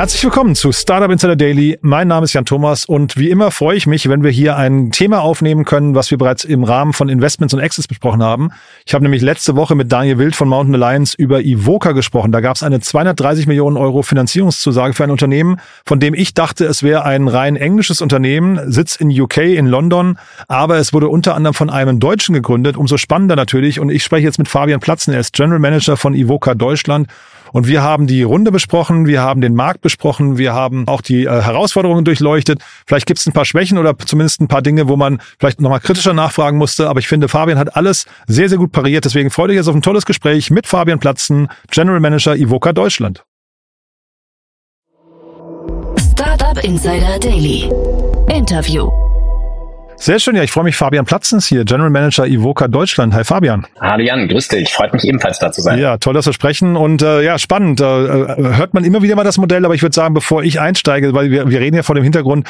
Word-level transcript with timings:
Herzlich 0.00 0.24
willkommen 0.24 0.54
zu 0.54 0.72
Startup 0.72 1.10
Insider 1.10 1.36
Daily. 1.36 1.78
Mein 1.82 2.08
Name 2.08 2.24
ist 2.24 2.32
Jan 2.32 2.46
Thomas 2.46 2.86
und 2.86 3.18
wie 3.18 3.28
immer 3.28 3.50
freue 3.50 3.76
ich 3.76 3.86
mich, 3.86 4.08
wenn 4.08 4.24
wir 4.24 4.30
hier 4.30 4.56
ein 4.56 4.92
Thema 4.92 5.20
aufnehmen 5.20 5.66
können, 5.66 5.94
was 5.94 6.10
wir 6.10 6.16
bereits 6.16 6.42
im 6.44 6.64
Rahmen 6.64 6.94
von 6.94 7.10
Investments 7.10 7.52
und 7.52 7.60
Exits 7.60 7.86
besprochen 7.86 8.22
haben. 8.22 8.48
Ich 8.86 8.94
habe 8.94 9.04
nämlich 9.04 9.20
letzte 9.20 9.56
Woche 9.56 9.74
mit 9.74 9.92
Daniel 9.92 10.16
Wild 10.16 10.34
von 10.34 10.48
Mountain 10.48 10.74
Alliance 10.74 11.14
über 11.18 11.42
Ivoca 11.42 11.92
gesprochen. 11.92 12.32
Da 12.32 12.40
gab 12.40 12.56
es 12.56 12.62
eine 12.62 12.80
230 12.80 13.46
Millionen 13.46 13.76
Euro 13.76 14.00
Finanzierungszusage 14.00 14.94
für 14.94 15.04
ein 15.04 15.10
Unternehmen, 15.10 15.60
von 15.84 16.00
dem 16.00 16.14
ich 16.14 16.32
dachte, 16.32 16.64
es 16.64 16.82
wäre 16.82 17.04
ein 17.04 17.28
rein 17.28 17.56
englisches 17.56 18.00
Unternehmen, 18.00 18.72
Sitz 18.72 18.96
in 18.96 19.10
UK, 19.10 19.36
in 19.36 19.66
London, 19.66 20.18
aber 20.48 20.78
es 20.78 20.94
wurde 20.94 21.10
unter 21.10 21.34
anderem 21.34 21.52
von 21.52 21.68
einem 21.68 22.00
Deutschen 22.00 22.34
gegründet. 22.34 22.78
Umso 22.78 22.96
spannender 22.96 23.36
natürlich. 23.36 23.78
Und 23.78 23.90
ich 23.90 24.02
spreche 24.02 24.24
jetzt 24.24 24.38
mit 24.38 24.48
Fabian 24.48 24.80
Platzen. 24.80 25.12
Er 25.12 25.20
ist 25.20 25.34
General 25.34 25.58
Manager 25.58 25.98
von 25.98 26.14
Ivoca 26.14 26.54
Deutschland 26.54 27.06
und 27.52 27.66
wir 27.66 27.82
haben 27.82 28.06
die 28.06 28.22
Runde 28.22 28.50
besprochen, 28.52 29.06
wir 29.06 29.20
haben 29.22 29.40
den 29.40 29.54
Markt 29.54 29.80
besprochen, 29.80 30.38
wir 30.38 30.54
haben 30.54 30.86
auch 30.86 31.00
die 31.00 31.24
äh, 31.24 31.42
Herausforderungen 31.42 32.04
durchleuchtet. 32.04 32.62
Vielleicht 32.86 33.06
gibt 33.06 33.20
es 33.20 33.26
ein 33.26 33.32
paar 33.32 33.44
Schwächen 33.44 33.78
oder 33.78 33.98
zumindest 33.98 34.40
ein 34.40 34.48
paar 34.48 34.62
Dinge, 34.62 34.88
wo 34.88 34.96
man 34.96 35.20
vielleicht 35.38 35.60
nochmal 35.60 35.80
kritischer 35.80 36.12
nachfragen 36.12 36.58
musste. 36.58 36.88
Aber 36.88 37.00
ich 37.00 37.08
finde, 37.08 37.28
Fabian 37.28 37.58
hat 37.58 37.76
alles 37.76 38.06
sehr, 38.26 38.48
sehr 38.48 38.58
gut 38.58 38.72
pariert. 38.72 39.04
Deswegen 39.04 39.30
freue 39.30 39.50
ich 39.50 39.56
jetzt 39.56 39.68
auf 39.68 39.74
ein 39.74 39.82
tolles 39.82 40.06
Gespräch 40.06 40.50
mit 40.50 40.66
Fabian 40.66 40.98
Platzen, 40.98 41.48
General 41.70 42.00
Manager 42.00 42.36
Ivoca 42.36 42.72
Deutschland. 42.72 43.24
Startup 45.98 46.62
Insider 46.64 47.18
Daily. 47.18 47.70
Interview. 48.28 49.09
Sehr 50.02 50.18
schön, 50.18 50.34
ja, 50.34 50.42
ich 50.42 50.50
freue 50.50 50.64
mich. 50.64 50.76
Fabian 50.76 51.04
Platzens 51.04 51.46
hier, 51.46 51.66
General 51.66 51.90
Manager 51.90 52.26
Ivoca 52.26 52.68
Deutschland. 52.68 53.12
Hi 53.12 53.22
Fabian. 53.22 53.66
Hallo 53.78 54.02
Jan, 54.02 54.28
grüß 54.28 54.48
dich. 54.48 54.72
Freut 54.72 54.94
mich 54.94 55.04
ebenfalls 55.04 55.38
da 55.40 55.52
zu 55.52 55.60
sein. 55.60 55.78
Ja, 55.78 55.98
toll, 55.98 56.14
dass 56.14 56.24
wir 56.24 56.32
sprechen 56.32 56.74
und 56.74 57.02
äh, 57.02 57.20
ja, 57.20 57.38
spannend. 57.38 57.82
Äh, 57.82 57.84
äh, 57.84 58.56
hört 58.56 58.72
man 58.72 58.84
immer 58.84 59.02
wieder 59.02 59.14
mal 59.14 59.24
das 59.24 59.36
Modell, 59.36 59.62
aber 59.62 59.74
ich 59.74 59.82
würde 59.82 59.94
sagen, 59.94 60.14
bevor 60.14 60.42
ich 60.42 60.58
einsteige, 60.58 61.12
weil 61.12 61.30
wir, 61.30 61.50
wir 61.50 61.60
reden 61.60 61.76
ja 61.76 61.82
vor 61.82 61.96
dem 61.96 62.02
Hintergrund 62.02 62.48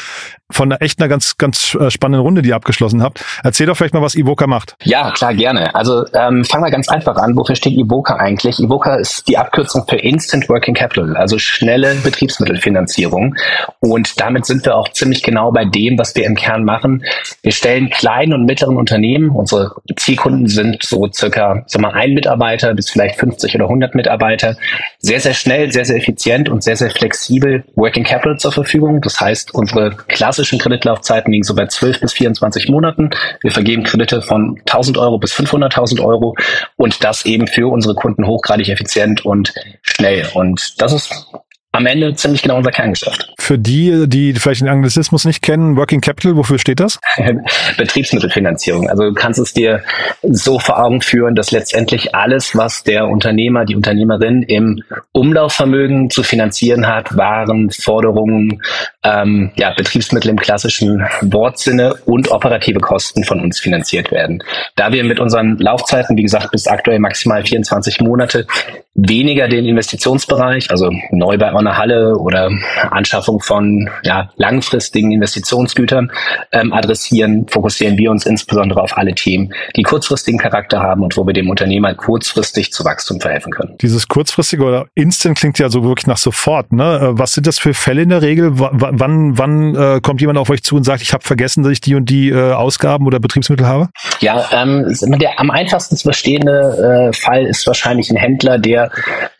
von 0.48 0.70
einer 0.70 0.80
echt 0.80 1.00
einer 1.00 1.08
ganz, 1.08 1.38
ganz 1.38 1.74
äh, 1.74 1.90
spannenden 1.90 2.22
Runde, 2.22 2.42
die 2.42 2.50
ihr 2.50 2.54
abgeschlossen 2.54 3.02
habt. 3.02 3.24
Erzähl 3.42 3.66
doch 3.66 3.76
vielleicht 3.76 3.94
mal, 3.94 4.02
was 4.02 4.14
Ivoca 4.14 4.46
macht. 4.46 4.76
Ja, 4.84 5.10
klar, 5.10 5.34
gerne. 5.34 5.74
Also 5.74 6.06
ähm, 6.14 6.44
fangen 6.44 6.62
wir 6.62 6.70
ganz 6.70 6.88
einfach 6.88 7.16
an. 7.16 7.36
Wofür 7.36 7.56
steht 7.56 7.72
Ivoca 7.72 8.14
eigentlich? 8.14 8.60
Ivoca 8.60 8.94
ist 8.94 9.26
die 9.26 9.36
Abkürzung 9.36 9.84
für 9.88 9.96
Instant 9.96 10.48
Working 10.48 10.74
Capital, 10.74 11.16
also 11.16 11.36
schnelle 11.40 11.96
Betriebsmittelfinanzierung. 11.96 13.34
Und 13.80 14.20
damit 14.20 14.46
sind 14.46 14.64
wir 14.64 14.76
auch 14.76 14.88
ziemlich 14.90 15.24
genau 15.24 15.50
bei 15.50 15.64
dem, 15.64 15.98
was 15.98 16.14
wir 16.14 16.26
im 16.26 16.36
Kern 16.36 16.62
machen. 16.62 17.02
Wir 17.42 17.52
stellen 17.52 17.90
kleine 17.90 18.20
kleinen 18.20 18.32
und 18.34 18.44
mittleren 18.44 18.76
Unternehmen, 18.76 19.30
unsere 19.30 19.70
Zielkunden 19.96 20.46
sind 20.46 20.82
so 20.82 21.08
circa 21.12 21.62
sag 21.66 21.80
mal, 21.80 21.92
ein 21.92 22.12
Mitarbeiter 22.12 22.74
bis 22.74 22.90
vielleicht 22.90 23.18
50 23.18 23.54
oder 23.54 23.64
100 23.64 23.94
Mitarbeiter, 23.94 24.56
sehr, 24.98 25.20
sehr 25.20 25.32
schnell, 25.32 25.72
sehr, 25.72 25.84
sehr 25.84 25.96
effizient 25.96 26.48
und 26.48 26.62
sehr, 26.62 26.76
sehr 26.76 26.90
flexibel 26.90 27.64
Working 27.76 28.04
Capital 28.04 28.38
zur 28.38 28.52
Verfügung. 28.52 29.00
Das 29.00 29.20
heißt, 29.20 29.54
unsere 29.54 29.90
klassischen 30.08 30.58
Kreditlaufzeiten 30.58 31.32
liegen 31.32 31.44
so 31.44 31.54
bei 31.54 31.66
12 31.66 32.00
bis 32.00 32.12
24 32.12 32.68
Monaten. 32.68 33.10
Wir 33.40 33.50
vergeben 33.50 33.84
Kredite 33.84 34.22
von 34.22 34.58
1000 34.66 34.98
Euro 34.98 35.18
bis 35.18 35.32
500.000 35.32 36.04
Euro 36.04 36.36
und 36.76 37.02
das 37.04 37.24
eben 37.24 37.46
für 37.46 37.68
unsere 37.68 37.94
Kunden 37.94 38.26
hochgradig 38.26 38.68
effizient 38.68 39.24
und 39.24 39.54
schnell. 39.82 40.26
Und 40.34 40.80
das 40.80 40.92
ist 40.92 41.26
am 41.72 41.86
Ende 41.86 42.14
ziemlich 42.14 42.42
genau 42.42 42.56
unser 42.56 42.72
Kerngeschäft. 42.72 43.32
Für 43.50 43.58
die, 43.58 44.04
die 44.06 44.32
vielleicht 44.34 44.60
den 44.60 44.68
Anglizismus 44.68 45.24
nicht 45.24 45.42
kennen, 45.42 45.76
Working 45.76 46.00
Capital, 46.00 46.36
wofür 46.36 46.60
steht 46.60 46.78
das? 46.78 47.00
Betriebsmittelfinanzierung. 47.76 48.88
Also 48.88 49.02
du 49.02 49.12
kannst 49.12 49.40
es 49.40 49.52
dir 49.52 49.82
so 50.22 50.60
vor 50.60 50.80
Augen 50.80 51.00
führen, 51.00 51.34
dass 51.34 51.50
letztendlich 51.50 52.14
alles, 52.14 52.54
was 52.54 52.84
der 52.84 53.08
Unternehmer, 53.08 53.64
die 53.64 53.74
Unternehmerin 53.74 54.44
im 54.44 54.84
Umlaufvermögen 55.10 56.10
zu 56.10 56.22
finanzieren 56.22 56.86
hat, 56.86 57.16
Waren, 57.16 57.70
Forderungen, 57.70 58.62
ähm, 59.02 59.50
ja, 59.56 59.74
Betriebsmittel 59.74 60.30
im 60.30 60.36
klassischen 60.36 61.04
Wortsinne 61.20 61.94
und 62.04 62.30
operative 62.30 62.78
Kosten 62.78 63.24
von 63.24 63.40
uns 63.40 63.58
finanziert 63.58 64.12
werden. 64.12 64.44
Da 64.76 64.92
wir 64.92 65.02
mit 65.02 65.18
unseren 65.18 65.56
Laufzeiten, 65.58 66.16
wie 66.16 66.22
gesagt, 66.22 66.52
bis 66.52 66.68
aktuell 66.68 67.00
maximal 67.00 67.44
24 67.44 68.00
Monate, 68.00 68.46
weniger 68.94 69.48
den 69.48 69.66
Investitionsbereich, 69.66 70.70
also 70.70 70.90
Neubau 71.10 71.56
einer 71.56 71.76
Halle 71.76 72.16
oder 72.16 72.50
Anschaffung 72.90 73.39
von 73.40 73.90
ja, 74.02 74.30
langfristigen 74.36 75.12
Investitionsgütern 75.12 76.10
ähm, 76.52 76.72
adressieren, 76.72 77.46
fokussieren 77.48 77.98
wir 77.98 78.10
uns 78.10 78.26
insbesondere 78.26 78.82
auf 78.82 78.96
alle 78.96 79.14
Themen, 79.14 79.52
die 79.76 79.82
kurzfristigen 79.82 80.38
Charakter 80.38 80.80
haben 80.80 81.02
und 81.02 81.16
wo 81.16 81.26
wir 81.26 81.32
dem 81.32 81.50
Unternehmer 81.50 81.94
kurzfristig 81.94 82.72
zu 82.72 82.84
Wachstum 82.84 83.20
verhelfen 83.20 83.52
können. 83.52 83.76
Dieses 83.80 84.08
kurzfristige 84.08 84.64
oder 84.64 84.86
Instant 84.94 85.38
klingt 85.38 85.58
ja 85.58 85.68
so 85.68 85.82
wirklich 85.82 86.06
nach 86.06 86.16
sofort. 86.16 86.72
Ne? 86.72 87.00
Äh, 87.00 87.18
was 87.18 87.32
sind 87.32 87.46
das 87.46 87.58
für 87.58 87.74
Fälle 87.74 88.02
in 88.02 88.08
der 88.08 88.22
Regel? 88.22 88.58
W 88.58 88.68
wann 88.72 89.38
wann 89.38 89.74
äh, 89.74 90.00
kommt 90.00 90.20
jemand 90.20 90.38
auf 90.38 90.50
euch 90.50 90.62
zu 90.62 90.76
und 90.76 90.84
sagt, 90.84 91.02
ich 91.02 91.12
habe 91.12 91.24
vergessen, 91.24 91.62
dass 91.62 91.72
ich 91.72 91.80
die 91.80 91.94
und 91.94 92.08
die 92.08 92.30
äh, 92.30 92.52
Ausgaben 92.52 93.06
oder 93.06 93.20
Betriebsmittel 93.20 93.66
habe? 93.66 93.88
Ja, 94.20 94.44
ähm, 94.52 94.94
der 95.20 95.38
am 95.38 95.50
einfachsten 95.50 95.96
zu 95.96 96.04
verstehende 96.04 97.10
äh, 97.10 97.16
Fall 97.16 97.46
ist 97.46 97.66
wahrscheinlich 97.66 98.10
ein 98.10 98.16
Händler, 98.16 98.58
der 98.58 98.90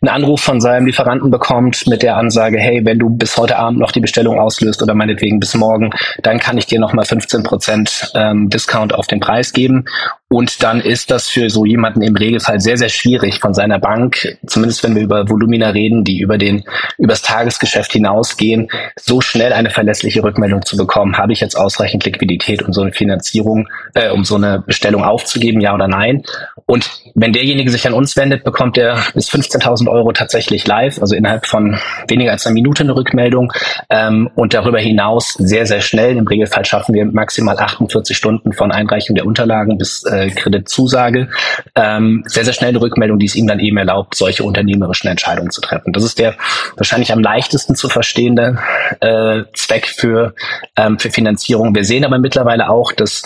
einen 0.01 0.09
Anruf 0.09 0.41
von 0.41 0.61
seinem 0.61 0.87
Lieferanten 0.87 1.31
bekommt 1.31 1.87
mit 1.87 2.03
der 2.03 2.17
Ansage, 2.17 2.59
hey, 2.59 2.85
wenn 2.85 2.99
du 2.99 3.11
bis 3.11 3.37
heute 3.37 3.59
Abend 3.59 3.79
noch 3.79 3.90
die 3.93 4.01
Bestellung 4.01 4.39
auslöst 4.39 4.83
oder 4.83 4.95
meinetwegen 4.95 5.41
bis 5.41 5.55
morgen, 5.55 5.91
dann 6.23 6.39
kann 6.39 6.59
ich 6.59 6.67
dir 6.67 6.81
nochmal 6.81 7.05
15 7.05 7.43
Prozent 7.43 8.13
ähm, 8.15 8.49
Discount 8.49 8.95
auf 8.95 9.07
den 9.07 9.21
Preis 9.21 9.53
geben. 9.53 9.85
Und 10.33 10.63
dann 10.63 10.81
ist 10.81 11.11
das 11.11 11.29
für 11.29 11.51
so 11.51 11.65
jemanden 11.65 12.03
im 12.03 12.15
Regelfall 12.15 12.61
sehr, 12.61 12.77
sehr 12.77 12.89
schwierig 12.89 13.41
von 13.41 13.53
seiner 13.53 13.81
Bank, 13.81 14.39
zumindest 14.47 14.85
wenn 14.85 14.95
wir 14.95 15.03
über 15.03 15.29
Volumina 15.29 15.71
reden, 15.71 16.05
die 16.05 16.21
über 16.21 16.39
den, 16.39 16.63
übers 16.99 17.23
Tagesgeschäft 17.23 17.91
hinausgehen, 17.91 18.69
so 18.95 19.21
schnell 19.21 19.53
eine 19.53 19.71
verlässliche 19.71 20.23
Rückmeldung 20.23 20.65
zu 20.65 20.77
bekommen. 20.77 21.19
Habe 21.19 21.33
ich 21.33 21.41
jetzt 21.41 21.57
ausreichend 21.57 22.05
Liquidität, 22.05 22.63
um 22.63 22.73
so 22.73 22.83
eine 22.83 22.93
Finanzierung, 22.93 23.69
äh, 23.95 24.11
um 24.11 24.25
so 24.25 24.37
eine 24.37 24.61
Bestellung 24.61 25.03
aufzugeben, 25.03 25.61
ja 25.61 25.75
oder 25.75 25.89
nein? 25.89 26.23
Und 26.65 26.89
wenn 27.17 27.33
derjenige 27.33 27.69
sich 27.73 27.85
an 27.89 27.95
uns 27.95 28.17
wendet, 28.17 28.45
bekommt 28.45 28.79
er 28.79 28.99
bis 29.15 29.29
15.000 29.31 29.89
Euro 29.91 30.13
tatsächlich 30.13 30.65
live, 30.65 31.01
also 31.01 31.17
innerhalb 31.17 31.47
von 31.47 31.77
weniger 32.07 32.31
als 32.31 32.47
einer 32.47 32.55
Minute 32.55 32.85
eine 32.85 32.95
Rückmeldung. 32.95 33.53
Ähm, 33.91 34.31
und 34.37 34.55
darüber 34.55 34.79
hinaus 34.79 35.33
sehr, 35.33 35.67
sehr 35.67 35.81
schnell. 35.81 36.17
Im 36.17 36.29
Regelfall 36.29 36.65
schaffen 36.65 36.95
wir 36.95 37.05
maximal 37.07 37.59
48 37.59 38.17
Stunden 38.17 38.53
von 38.53 38.71
Einreichung 38.71 39.17
der 39.17 39.27
Unterlagen 39.27 39.77
bis 39.77 40.05
äh, 40.05 40.20
Kreditzusage, 40.29 41.29
ähm, 41.75 42.23
sehr, 42.27 42.45
sehr 42.45 42.53
schnell 42.53 42.71
eine 42.71 42.81
Rückmeldung, 42.81 43.19
die 43.19 43.27
es 43.27 43.35
ihm 43.35 43.47
dann 43.47 43.61
eben 43.61 43.77
erlaubt, 43.79 44.15
solche 44.15 44.45
unternehmerischen 44.45 45.09
Entscheidungen 45.09 45.51
zu 45.51 45.61
treffen. 45.61 45.93
Das 45.93 46.05
ist 46.05 46.19
der 46.19 46.35
wahrscheinlich 46.77 47.13
am 47.13 47.21
leichtesten 47.21 47.75
zu 47.75 47.89
verstehende 47.89 48.59
äh, 49.01 49.45
Zweck 49.55 49.87
für, 49.87 50.35
ähm, 50.77 50.99
für 50.99 51.11
Finanzierung. 51.11 51.75
Wir 51.75 51.85
sehen 51.85 52.05
aber 52.05 52.19
mittlerweile 52.19 52.69
auch, 52.69 52.93
dass 52.93 53.23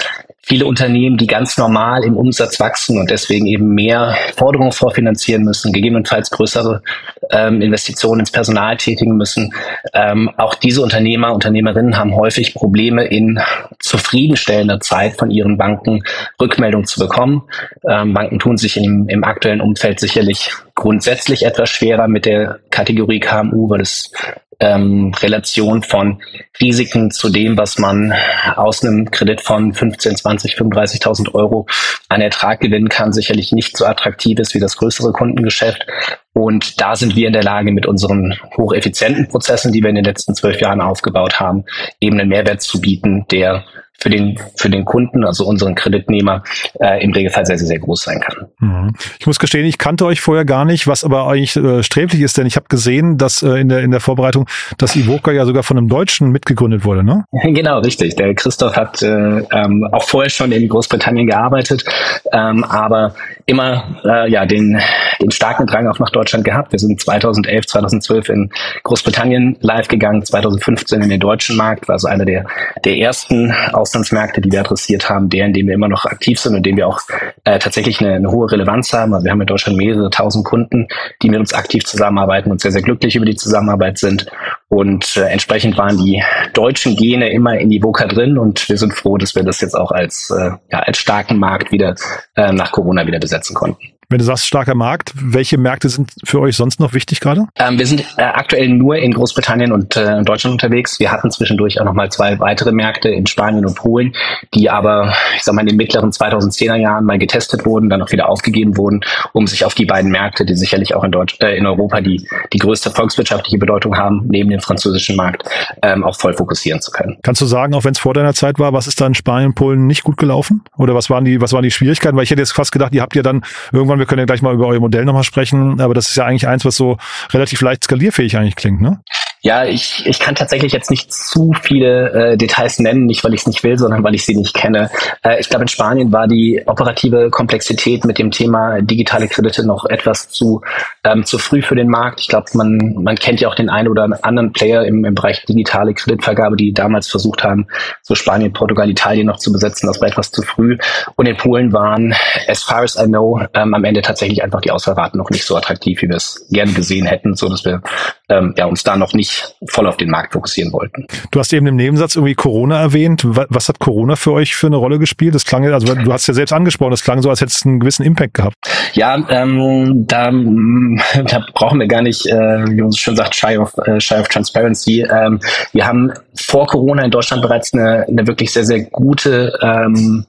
viele 0.47 0.66
Unternehmen, 0.66 1.16
die 1.16 1.27
ganz 1.27 1.56
normal 1.56 2.05
im 2.05 2.16
Umsatz 2.16 2.60
wachsen 2.60 2.99
und 2.99 3.10
deswegen 3.10 3.47
eben 3.47 3.75
mehr 3.75 4.15
Forderungen 4.37 4.72
vorfinanzieren 4.72 5.43
müssen, 5.44 5.72
gegebenenfalls 5.72 6.31
größere 6.31 6.82
ähm, 7.31 7.62
Investitionen 7.62 8.21
ins 8.21 8.31
Personal 8.31 8.77
tätigen 8.77 9.16
müssen. 9.16 9.55
Ähm, 9.94 10.31
auch 10.37 10.55
diese 10.55 10.82
Unternehmer, 10.82 11.32
Unternehmerinnen 11.32 11.97
haben 11.97 12.15
häufig 12.15 12.55
Probleme 12.55 13.06
in 13.06 13.41
zufriedenstellender 13.78 14.81
Zeit 14.81 15.16
von 15.16 15.31
ihren 15.31 15.56
Banken 15.56 16.03
Rückmeldung 16.41 16.84
zu 16.84 17.00
bekommen. 17.00 17.44
Ähm, 17.88 18.12
Banken 18.12 18.38
tun 18.38 18.56
sich 18.59 18.76
im, 18.76 19.09
im 19.09 19.25
aktuellen 19.25 19.62
Umfeld 19.62 19.99
sicherlich 19.99 20.50
grundsätzlich 20.75 21.47
etwas 21.47 21.71
schwerer 21.71 22.09
mit 22.09 22.26
der 22.26 22.59
Kategorie 22.71 23.21
KMU, 23.21 23.71
weil 23.71 23.81
es 23.81 24.12
ähm, 24.61 25.13
Relation 25.21 25.83
von 25.83 26.23
Risiken 26.61 27.11
zu 27.11 27.31
dem, 27.31 27.56
was 27.56 27.79
man 27.79 28.15
aus 28.56 28.85
einem 28.85 29.11
Kredit 29.11 29.41
von 29.41 29.73
15, 29.73 30.17
20, 30.17 30.55
35.000 30.55 31.35
Euro 31.35 31.67
an 32.09 32.21
Ertrag 32.21 32.61
gewinnen 32.61 32.89
kann, 32.89 33.12
sicherlich 33.12 33.53
nicht 33.53 33.77
so 33.77 33.85
attraktiv 33.85 34.39
ist 34.39 34.55
wie 34.55 34.61
das 34.61 34.77
größere 34.77 35.12
Kundengeschäft. 35.12 35.87
Und 36.33 36.81
da 36.81 36.97
sind 36.97 37.15
wir 37.15 37.27
in 37.27 37.33
der 37.33 37.45
Lage, 37.45 37.73
mit 37.73 37.87
unseren 37.87 38.37
hocheffizienten 38.56 39.29
Prozessen, 39.29 39.73
die 39.73 39.83
wir 39.83 39.91
in 39.91 39.97
den 39.97 40.05
letzten 40.05 40.35
zwölf 40.35 40.61
Jahren 40.61 40.81
aufgebaut 40.81 41.39
haben, 41.39 41.65
eben 42.00 42.19
einen 42.19 42.29
Mehrwert 42.29 42.61
zu 42.61 42.81
bieten, 42.81 43.27
der 43.31 43.65
für 43.99 44.11
den, 44.11 44.38
für 44.56 44.69
den 44.69 44.85
Kunden, 44.85 45.25
also 45.25 45.46
unseren 45.46 45.75
Kreditnehmer, 45.75 46.43
äh, 46.81 47.02
im 47.02 47.12
Regelfall 47.12 47.46
sehr, 47.46 47.58
sehr, 47.58 47.69
sehr 47.69 47.79
groß 47.79 48.02
sein 48.02 48.20
kann. 48.20 48.46
Mhm. 48.58 48.94
Ich 49.19 49.26
muss 49.26 49.38
gestehen, 49.38 49.64
ich 49.64 49.79
kannte 49.79 50.05
euch 50.05 50.20
vorher 50.20 50.44
gar 50.44 50.64
nicht, 50.64 50.87
was 50.87 51.05
aber 51.05 51.26
eigentlich 51.29 51.56
äh, 51.56 51.82
sträflich 51.82 52.20
ist, 52.20 52.37
denn 52.37 52.46
ich 52.46 52.56
habe 52.56 52.67
gesehen, 52.69 53.17
dass 53.17 53.43
äh, 53.43 53.61
in, 53.61 53.69
der, 53.69 53.81
in 53.81 53.91
der 53.91 54.00
Vorbereitung, 54.00 54.46
dass 54.79 54.96
Ivoca 54.96 55.32
ja 55.32 55.46
sogar 55.46 55.62
von 55.62 55.79
einem 55.79 55.88
Deutschen 55.88 56.31
mitgegründet 56.31 56.85
wurde, 56.85 57.05
ne? 57.05 57.25
Genau, 57.55 57.79
richtig. 57.79 58.17
Der 58.17 58.35
Christoph 58.35 58.76
hat 58.76 59.02
äh, 59.02 59.08
ähm, 59.08 59.88
auch 59.93 60.02
vorher 60.02 60.31
schon 60.31 60.52
in 60.52 60.69
Großbritannien 60.69 61.26
gearbeitet, 61.26 61.85
ähm, 62.32 62.64
aber 62.64 63.14
immer 63.46 64.00
äh, 64.05 64.31
ja 64.31 64.46
den, 64.46 64.81
den 65.20 65.31
starken 65.31 65.67
Drang 65.67 65.87
auch 65.88 65.99
nach 65.99 66.11
Deutschland 66.11 66.44
gehabt. 66.44 66.73
Wir 66.73 66.79
sind 66.79 67.00
2011, 67.00 67.67
2012 67.67 68.29
in 68.31 68.50
Großbritannien 68.82 69.56
live 69.61 69.88
gegangen, 69.88 70.25
2015 70.25 71.02
in 71.02 71.11
den 71.11 71.20
deutschen 71.20 71.56
Markt, 71.56 71.88
war 71.88 71.99
so 71.99 72.08
einer 72.08 72.25
der, 72.25 72.46
der 72.85 72.96
ersten 72.96 73.52
Auslandsmärkte, 73.73 74.41
die 74.41 74.50
wir 74.50 74.61
adressiert 74.61 75.11
haben, 75.11 75.29
der, 75.29 75.46
in 75.46 75.52
dem 75.52 75.67
wir 75.67 75.75
immer 75.75 75.88
noch 75.88 76.06
aktiv 76.06 76.38
sind 76.38 76.55
und 76.55 76.64
dem 76.64 76.76
wir 76.76 76.88
auch 76.88 77.00
äh, 77.44 77.58
tatsächlich 77.58 78.00
eine, 78.00 78.14
eine 78.14 78.31
hohe 78.31 78.50
Relevanz 78.50 78.93
haben. 78.93 79.12
Also 79.12 79.25
wir 79.25 79.32
haben 79.32 79.41
in 79.41 79.47
Deutschland 79.47 79.79
mehrere 79.79 80.11
tausend 80.11 80.44
Kunden, 80.44 80.88
die 81.23 81.29
mit 81.29 81.40
uns 81.40 81.52
aktiv 81.52 81.85
zusammenarbeiten 81.85 82.50
und 82.50 82.61
sehr, 82.61 82.73
sehr 82.73 82.82
glücklich 82.82 83.17
über 83.17 83.26
die 83.26 83.37
Zusammenarbeit 83.37 83.99
sind. 83.99 84.26
Und 84.75 85.17
äh, 85.17 85.26
entsprechend 85.26 85.79
waren 85.79 85.97
die 85.99 86.21
deutschen 86.53 86.97
Gene 86.97 87.31
immer 87.31 87.56
in 87.56 87.71
Ivoca 87.71 88.09
drin 88.09 88.37
und 88.37 88.69
wir 88.69 88.76
sind 88.76 88.93
froh, 88.93 89.17
dass 89.17 89.37
wir 89.37 89.44
das 89.44 89.61
jetzt 89.61 89.75
auch 89.75 89.93
als, 89.93 90.31
äh, 90.31 90.50
ja, 90.73 90.81
als 90.81 90.99
starken 90.99 91.38
Markt 91.38 91.71
wieder 91.71 91.94
äh, 92.35 92.53
nach 92.53 92.73
Corona 92.73 93.06
wieder 93.06 93.21
besetzen 93.21 93.55
konnten. 93.55 93.94
Wenn 94.09 94.19
du 94.19 94.25
sagst 94.25 94.47
starker 94.47 94.75
Markt, 94.75 95.12
welche 95.15 95.59
Märkte 95.59 95.89
sind 95.89 96.12
für 96.25 96.41
euch 96.41 96.56
sonst 96.56 96.81
noch 96.81 96.93
wichtig 96.93 97.21
gerade? 97.21 97.47
Ähm, 97.56 97.79
wir 97.79 97.87
sind 97.87 98.05
äh, 98.17 98.23
aktuell 98.23 98.69
nur 98.69 98.97
in 98.97 99.12
Großbritannien 99.12 99.73
und 99.73 99.97
äh, 99.97 100.23
Deutschland 100.23 100.53
unterwegs. 100.53 101.01
Wir 101.01 101.11
hatten 101.11 101.31
zwischendurch 101.31 101.81
auch 101.81 101.85
nochmal 101.85 102.11
zwei 102.11 102.39
weitere 102.39 102.73
Märkte 102.73 103.09
in 103.09 103.27
Spanien 103.27 103.67
und 103.67 103.77
Polen, 103.77 104.15
die 104.55 104.71
aber, 104.71 105.15
ich 105.37 105.43
sag 105.43 105.55
mal, 105.55 105.62
in 105.62 105.69
den 105.69 105.77
mittleren 105.77 106.11
2010er 106.11 106.77
Jahren 106.77 107.05
mal 107.05 107.19
getestet 107.19 107.65
wurden, 107.65 107.89
dann 107.89 108.03
auch 108.03 108.12
wieder 108.12 108.29
aufgegeben 108.29 108.77
wurden, 108.77 109.01
um 109.33 109.47
sich 109.47 109.65
auf 109.65 109.75
die 109.75 109.87
beiden 109.87 110.11
Märkte, 110.11 110.45
die 110.45 110.55
sicherlich 110.55 110.95
auch 110.95 111.05
in, 111.05 111.12
Deutsch, 111.12 111.37
äh, 111.41 111.57
in 111.57 111.67
Europa 111.67 112.00
die, 112.00 112.29
die 112.53 112.59
größte 112.59 112.91
volkswirtschaftliche 112.91 113.59
Bedeutung 113.59 113.97
haben, 113.97 114.25
neben 114.29 114.50
dem 114.50 114.61
französischen 114.61 115.17
Markt, 115.17 115.45
ähm, 115.83 116.05
auch 116.05 116.17
voll 116.17 116.35
fokussieren 116.35 116.81
zu 116.81 116.91
können. 116.91 117.17
Kannst 117.23 117.41
du 117.41 117.47
sagen, 117.47 117.75
auch 117.75 117.85
wenn 117.85 117.93
es 117.93 117.99
vor 117.99 118.15
deiner 118.15 118.35
Zeit 118.35 118.59
war, 118.59 118.73
was 118.73 118.87
ist 118.87 119.00
da 119.00 119.07
in 119.07 119.15
Spanien 119.15 119.49
und 119.49 119.55
Polen 119.55 119.87
nicht 119.87 120.05
gut 120.05 120.17
gelaufen? 120.17 120.62
Oder 120.77 120.95
was 120.95 121.11
waren 121.11 121.25
die, 121.25 121.41
was 121.41 121.53
waren 121.53 121.62
die 121.62 121.71
Schwierigkeiten? 121.71 122.17
Weil 122.17 122.25
ich 122.25 122.31
hätte 122.31 122.43
jetzt 122.43 122.53
fast 122.53 122.73
gedacht, 122.73 122.95
ihr 122.95 123.03
habt 123.03 123.17
ja 123.17 123.23
dann 123.23 123.45
irgendwann, 123.73 123.94
wir 123.99 124.06
können 124.06 124.20
ja 124.20 124.26
gleich 124.26 124.43
mal 124.43 124.55
über 124.55 124.67
euer 124.67 124.81
Modell 124.81 125.05
nochmal 125.05 125.25
sprechen, 125.25 125.81
aber 125.81 125.94
das 125.94 126.11
ist 126.11 126.17
ja 126.17 126.25
eigentlich 126.25 126.46
eins, 126.49 126.64
was 126.64 126.76
so 126.76 126.99
relativ 127.32 127.61
leicht 127.61 127.85
skalierfähig 127.85 128.37
eigentlich 128.37 128.56
klingt, 128.56 128.81
ne? 128.81 129.00
Ja, 129.44 129.67
ich, 129.67 130.06
ich 130.06 130.20
kann 130.20 130.35
tatsächlich 130.35 130.73
jetzt 130.73 130.91
nicht 130.91 131.12
zu 131.12 131.52
viele 131.61 132.32
äh, 132.32 132.37
Details 132.38 132.79
nennen, 132.79 133.05
nicht 133.05 133.23
weil 133.25 133.35
ich 133.35 133.43
es 133.43 133.46
nicht 133.46 133.62
will, 133.62 133.76
sondern 133.76 134.02
weil 134.02 134.14
ich 134.14 134.25
sie 134.25 134.35
nicht 134.35 134.55
kenne. 134.55 134.88
Äh, 135.23 135.38
ich 135.38 135.50
glaube, 135.50 135.64
in 135.64 135.69
Spanien 135.69 136.12
war 136.12 136.26
die 136.26 136.62
operative 136.64 137.29
Komplexität 137.29 138.06
mit 138.06 138.19
dem 138.19 138.31
Thema 138.31 138.81
digitale 138.81 139.29
Kredite 139.29 139.67
noch 139.67 139.85
etwas 139.85 140.31
zu, 140.31 140.62
ähm, 141.05 141.26
zu 141.26 141.37
früh 141.37 141.61
für 141.61 141.75
den 141.75 141.91
Markt. 141.91 142.23
Ich 142.23 142.29
glaube, 142.29 142.46
man, 142.55 142.94
man 143.02 143.17
kennt 143.17 143.38
ja 143.38 143.49
auch 143.49 143.55
den 143.55 143.69
einen 143.69 143.88
oder 143.88 144.08
anderen 144.23 144.55
Player 144.55 144.87
im, 144.87 145.05
im 145.05 145.14
Bereich 145.14 145.44
digitale 145.44 145.93
Kreditvergabe, 145.93 146.56
die 146.56 146.73
damals 146.73 147.08
versucht 147.08 147.44
haben, 147.44 147.67
so 148.00 148.14
Spanien, 148.14 148.55
Portugal, 148.55 148.88
Italien 148.88 149.26
noch 149.26 149.37
zu 149.37 149.52
besetzen. 149.52 149.88
Das 149.88 150.00
war 150.00 150.08
etwas 150.08 150.31
zu 150.31 150.40
früh. 150.40 150.79
Und 151.17 151.26
in 151.26 151.37
Polen 151.37 151.70
waren, 151.75 152.14
as 152.49 152.62
far 152.62 152.82
as 152.82 152.97
I 152.97 153.05
know, 153.05 153.43
ähm, 153.52 153.75
am 153.75 153.85
Ende 153.85 154.00
tatsächlich 154.00 154.43
einfach 154.43 154.62
die 154.62 154.70
Auswahlraten 154.70 155.19
noch 155.19 155.29
nicht 155.29 155.44
so 155.44 155.55
attraktiv, 155.55 156.00
wie 156.00 156.08
wir 156.08 156.17
es 156.17 156.47
gerne 156.50 156.73
gesehen 156.73 157.05
hätten, 157.05 157.35
so 157.35 157.50
dass 157.50 157.67
wir 157.67 157.82
ähm, 158.29 158.55
ja, 158.56 158.65
uns 158.67 158.82
da 158.82 158.97
noch 158.97 159.12
nicht 159.12 159.55
voll 159.69 159.87
auf 159.87 159.97
den 159.97 160.11
Markt 160.11 160.32
fokussieren 160.32 160.73
wollten. 160.73 161.06
Du 161.31 161.38
hast 161.38 161.53
eben 161.53 161.67
im 161.67 161.76
Nebensatz 161.76 162.17
irgendwie 162.17 162.35
Corona 162.35 162.81
erwähnt. 162.81 163.23
Was 163.25 163.69
hat 163.69 163.79
Corona 163.79 164.17
für 164.17 164.32
euch 164.32 164.55
für 164.55 164.69
eine 164.69 164.76
Rolle 164.76 164.99
gespielt? 164.99 165.35
Das 165.35 165.44
klang, 165.44 165.65
also 165.67 165.94
du 165.94 166.12
hast 166.12 166.26
ja 166.26 166.35
selbst 166.35 166.53
angesprochen, 166.53 166.93
das 166.93 167.03
klang 167.03 167.21
so, 167.21 167.29
als 167.29 167.41
hättest 167.41 167.65
du 167.65 167.69
einen 167.69 167.81
gewissen 167.81 168.05
Impact 168.05 168.35
gehabt. 168.35 168.56
Ja, 168.94 169.17
ähm, 169.29 170.05
da, 170.06 170.31
da 171.25 171.47
brauchen 171.53 171.81
wir 171.81 171.87
gar 171.87 172.03
nicht, 172.03 172.26
äh, 172.26 172.32
wie 172.32 172.81
man 172.81 172.91
so 172.91 172.99
schön 172.99 173.17
sagt, 173.17 173.35
shy 173.35 173.59
of, 173.59 173.73
äh, 173.87 174.00
shy 174.00 174.15
of 174.15 174.29
transparency. 174.29 175.03
Ähm, 175.03 175.41
wir 175.73 175.87
haben 175.87 176.12
vor 176.35 176.67
Corona 176.67 177.05
in 177.05 177.11
Deutschland 177.11 177.43
bereits 177.43 177.75
eine, 177.75 178.06
eine 178.09 178.26
wirklich 178.26 178.53
sehr, 178.53 178.65
sehr 178.65 178.85
gute 178.85 179.53
ähm, 179.61 180.25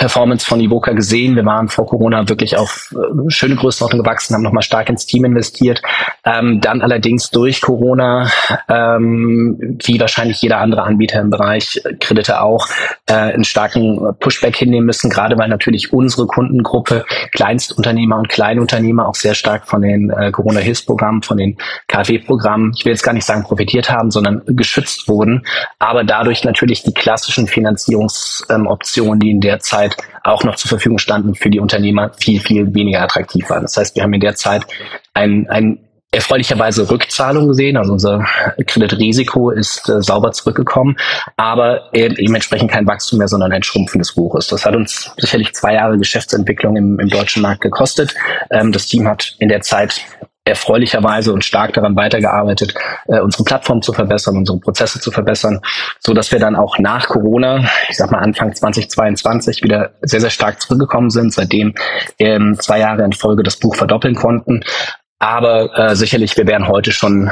Performance 0.00 0.46
von 0.46 0.60
Ivoca 0.60 0.92
gesehen. 0.92 1.36
Wir 1.36 1.44
waren 1.44 1.68
vor 1.68 1.86
Corona 1.86 2.26
wirklich 2.26 2.56
auf 2.56 2.92
äh, 2.92 3.30
schöne 3.30 3.54
Größenordnung 3.54 4.02
gewachsen, 4.02 4.34
haben 4.34 4.42
nochmal 4.42 4.62
stark 4.62 4.88
ins 4.88 5.04
Team 5.04 5.26
investiert. 5.26 5.82
Ähm, 6.24 6.62
dann 6.62 6.80
allerdings 6.80 7.30
durch 7.30 7.60
Corona, 7.60 8.30
ähm, 8.68 9.78
wie 9.84 10.00
wahrscheinlich 10.00 10.40
jeder 10.40 10.58
andere 10.58 10.84
Anbieter 10.84 11.20
im 11.20 11.28
Bereich 11.28 11.82
Kredite 12.00 12.40
auch, 12.40 12.66
äh, 13.06 13.12
einen 13.12 13.44
starken 13.44 14.00
Pushback 14.20 14.56
hinnehmen 14.56 14.86
müssen, 14.86 15.10
gerade 15.10 15.36
weil 15.36 15.50
natürlich 15.50 15.92
unsere 15.92 16.26
Kundengruppe 16.26 17.04
Kleinstunternehmer 17.32 18.16
und 18.16 18.30
Kleinunternehmer 18.30 19.06
auch 19.06 19.14
sehr 19.14 19.34
stark 19.34 19.68
von 19.68 19.82
den 19.82 20.08
äh, 20.08 20.30
Corona-Hilfsprogrammen, 20.30 21.22
von 21.22 21.36
den 21.36 21.58
KfW-Programmen, 21.88 22.72
ich 22.74 22.86
will 22.86 22.92
jetzt 22.92 23.02
gar 23.02 23.12
nicht 23.12 23.26
sagen 23.26 23.42
profitiert 23.42 23.90
haben, 23.90 24.10
sondern 24.10 24.40
geschützt 24.46 25.08
wurden, 25.08 25.44
aber 25.78 26.04
dadurch 26.04 26.42
natürlich 26.42 26.84
die 26.84 26.94
klassischen 26.94 27.46
Finanzierungsoptionen, 27.46 29.14
ähm, 29.14 29.20
die 29.20 29.30
in 29.30 29.40
der 29.42 29.60
Zeit 29.60 29.89
Zeit 29.90 30.04
auch 30.22 30.44
noch 30.44 30.56
zur 30.56 30.68
Verfügung 30.68 30.98
standen, 30.98 31.34
für 31.34 31.50
die 31.50 31.60
Unternehmer 31.60 32.12
viel, 32.18 32.40
viel 32.40 32.74
weniger 32.74 33.02
attraktiv 33.02 33.48
waren. 33.50 33.62
Das 33.62 33.76
heißt, 33.76 33.96
wir 33.96 34.02
haben 34.02 34.12
in 34.12 34.20
der 34.20 34.34
Zeit 34.34 34.66
ein, 35.14 35.46
ein 35.48 35.78
erfreulicherweise 36.12 36.90
Rückzahlung 36.90 37.48
gesehen. 37.48 37.76
Also 37.76 37.92
unser 37.92 38.26
Kreditrisiko 38.66 39.50
ist 39.50 39.88
äh, 39.88 40.02
sauber 40.02 40.32
zurückgekommen, 40.32 40.96
aber 41.36 41.94
eben 41.94 42.34
entsprechend 42.34 42.70
kein 42.70 42.86
Wachstum 42.86 43.18
mehr, 43.18 43.28
sondern 43.28 43.52
ein 43.52 43.62
Schrumpfen 43.62 44.00
des 44.00 44.14
Buches. 44.14 44.48
Das 44.48 44.66
hat 44.66 44.74
uns 44.74 45.12
sicherlich 45.16 45.52
zwei 45.54 45.74
Jahre 45.74 45.98
Geschäftsentwicklung 45.98 46.76
im, 46.76 46.98
im 46.98 47.08
deutschen 47.08 47.42
Markt 47.42 47.60
gekostet. 47.60 48.14
Ähm, 48.50 48.72
das 48.72 48.86
Team 48.86 49.06
hat 49.06 49.36
in 49.38 49.48
der 49.48 49.60
Zeit 49.60 50.00
erfreulicherweise 50.50 51.32
und 51.32 51.44
stark 51.44 51.72
daran 51.72 51.96
weitergearbeitet, 51.96 52.74
äh, 53.08 53.20
unsere 53.20 53.44
Plattform 53.44 53.80
zu 53.82 53.92
verbessern, 53.92 54.36
unsere 54.36 54.58
Prozesse 54.58 55.00
zu 55.00 55.10
verbessern, 55.10 55.60
so 55.98 56.12
dass 56.12 56.32
wir 56.32 56.38
dann 56.38 56.56
auch 56.56 56.78
nach 56.78 57.08
Corona, 57.08 57.64
ich 57.88 57.96
sag 57.96 58.10
mal 58.10 58.18
Anfang 58.18 58.54
2022 58.54 59.62
wieder 59.62 59.92
sehr, 60.02 60.20
sehr 60.20 60.30
stark 60.30 60.60
zurückgekommen 60.60 61.10
sind, 61.10 61.32
seitdem 61.32 61.74
ähm, 62.18 62.56
zwei 62.58 62.80
Jahre 62.80 63.04
in 63.04 63.12
Folge 63.12 63.42
das 63.42 63.56
Buch 63.56 63.74
verdoppeln 63.74 64.14
konnten. 64.14 64.62
Aber 65.20 65.78
äh, 65.78 65.94
sicherlich, 65.94 66.34
wir 66.38 66.46
wären 66.46 66.66
heute 66.66 66.92
schon 66.92 67.30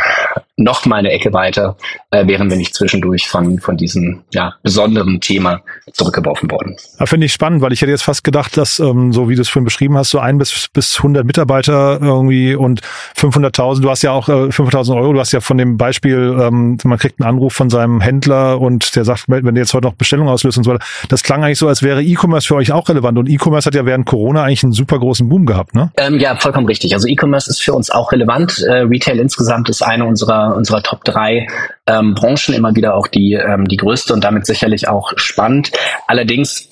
noch 0.58 0.84
mal 0.84 0.96
eine 0.96 1.10
Ecke 1.10 1.32
weiter, 1.32 1.76
äh, 2.10 2.26
wären 2.26 2.50
wir 2.50 2.56
nicht 2.56 2.74
zwischendurch 2.74 3.28
von, 3.28 3.60
von 3.60 3.76
diesem 3.76 4.22
ja, 4.34 4.54
besonderen 4.62 5.20
Thema 5.20 5.62
zurückgeworfen 5.92 6.50
worden. 6.50 6.76
Ja, 6.98 7.06
Finde 7.06 7.26
ich 7.26 7.32
spannend, 7.32 7.62
weil 7.62 7.72
ich 7.72 7.80
hätte 7.80 7.92
jetzt 7.92 8.02
fast 8.02 8.24
gedacht, 8.24 8.56
dass, 8.56 8.78
ähm, 8.80 9.12
so 9.12 9.28
wie 9.28 9.36
du 9.36 9.42
es 9.42 9.48
vorhin 9.48 9.64
beschrieben 9.64 9.96
hast, 9.96 10.10
so 10.10 10.18
ein 10.18 10.36
bis, 10.36 10.68
bis 10.68 10.98
100 10.98 11.24
Mitarbeiter 11.24 12.00
irgendwie 12.02 12.54
und 12.54 12.82
500.000, 13.16 13.80
du 13.80 13.88
hast 13.88 14.02
ja 14.02 14.10
auch 14.10 14.28
äh, 14.28 14.48
500.000 14.48 14.96
Euro, 14.96 15.12
du 15.12 15.20
hast 15.20 15.32
ja 15.32 15.40
von 15.40 15.56
dem 15.56 15.78
Beispiel, 15.78 16.36
ähm, 16.40 16.76
man 16.84 16.98
kriegt 16.98 17.20
einen 17.20 17.28
Anruf 17.30 17.54
von 17.54 17.70
seinem 17.70 18.00
Händler 18.00 18.60
und 18.60 18.96
der 18.96 19.04
sagt, 19.04 19.24
wenn 19.28 19.54
du 19.54 19.60
jetzt 19.60 19.72
heute 19.74 19.86
noch 19.86 19.94
Bestellung 19.94 20.28
auslöst 20.28 20.58
und 20.58 20.64
so 20.64 20.72
weiter, 20.72 20.84
das 21.08 21.22
klang 21.22 21.44
eigentlich 21.44 21.58
so, 21.58 21.68
als 21.68 21.82
wäre 21.82 22.02
E-Commerce 22.02 22.48
für 22.48 22.56
euch 22.56 22.72
auch 22.72 22.88
relevant 22.88 23.16
und 23.16 23.28
E-Commerce 23.30 23.66
hat 23.66 23.74
ja 23.76 23.86
während 23.86 24.06
Corona 24.06 24.42
eigentlich 24.42 24.64
einen 24.64 24.72
super 24.72 24.98
großen 24.98 25.28
Boom 25.28 25.46
gehabt, 25.46 25.74
ne? 25.74 25.90
Ähm, 25.96 26.18
ja, 26.18 26.36
vollkommen 26.36 26.66
richtig. 26.66 26.94
Also 26.94 27.06
E-Commerce 27.06 27.48
ist 27.48 27.62
für 27.62 27.77
uns 27.78 27.90
auch 27.90 28.12
relevant. 28.12 28.62
Äh, 28.62 28.80
Retail 28.80 29.18
insgesamt 29.18 29.70
ist 29.70 29.82
eine 29.82 30.04
unserer 30.04 30.54
unserer, 30.54 30.82
Top 30.82 31.04
3 31.04 31.46
ähm, 31.86 32.14
Branchen 32.14 32.54
immer 32.54 32.74
wieder 32.74 32.94
auch 32.94 33.06
die, 33.06 33.32
ähm, 33.32 33.66
die 33.66 33.76
größte 33.76 34.12
und 34.12 34.22
damit 34.22 34.44
sicherlich 34.44 34.88
auch 34.88 35.12
spannend. 35.16 35.72
Allerdings 36.06 36.67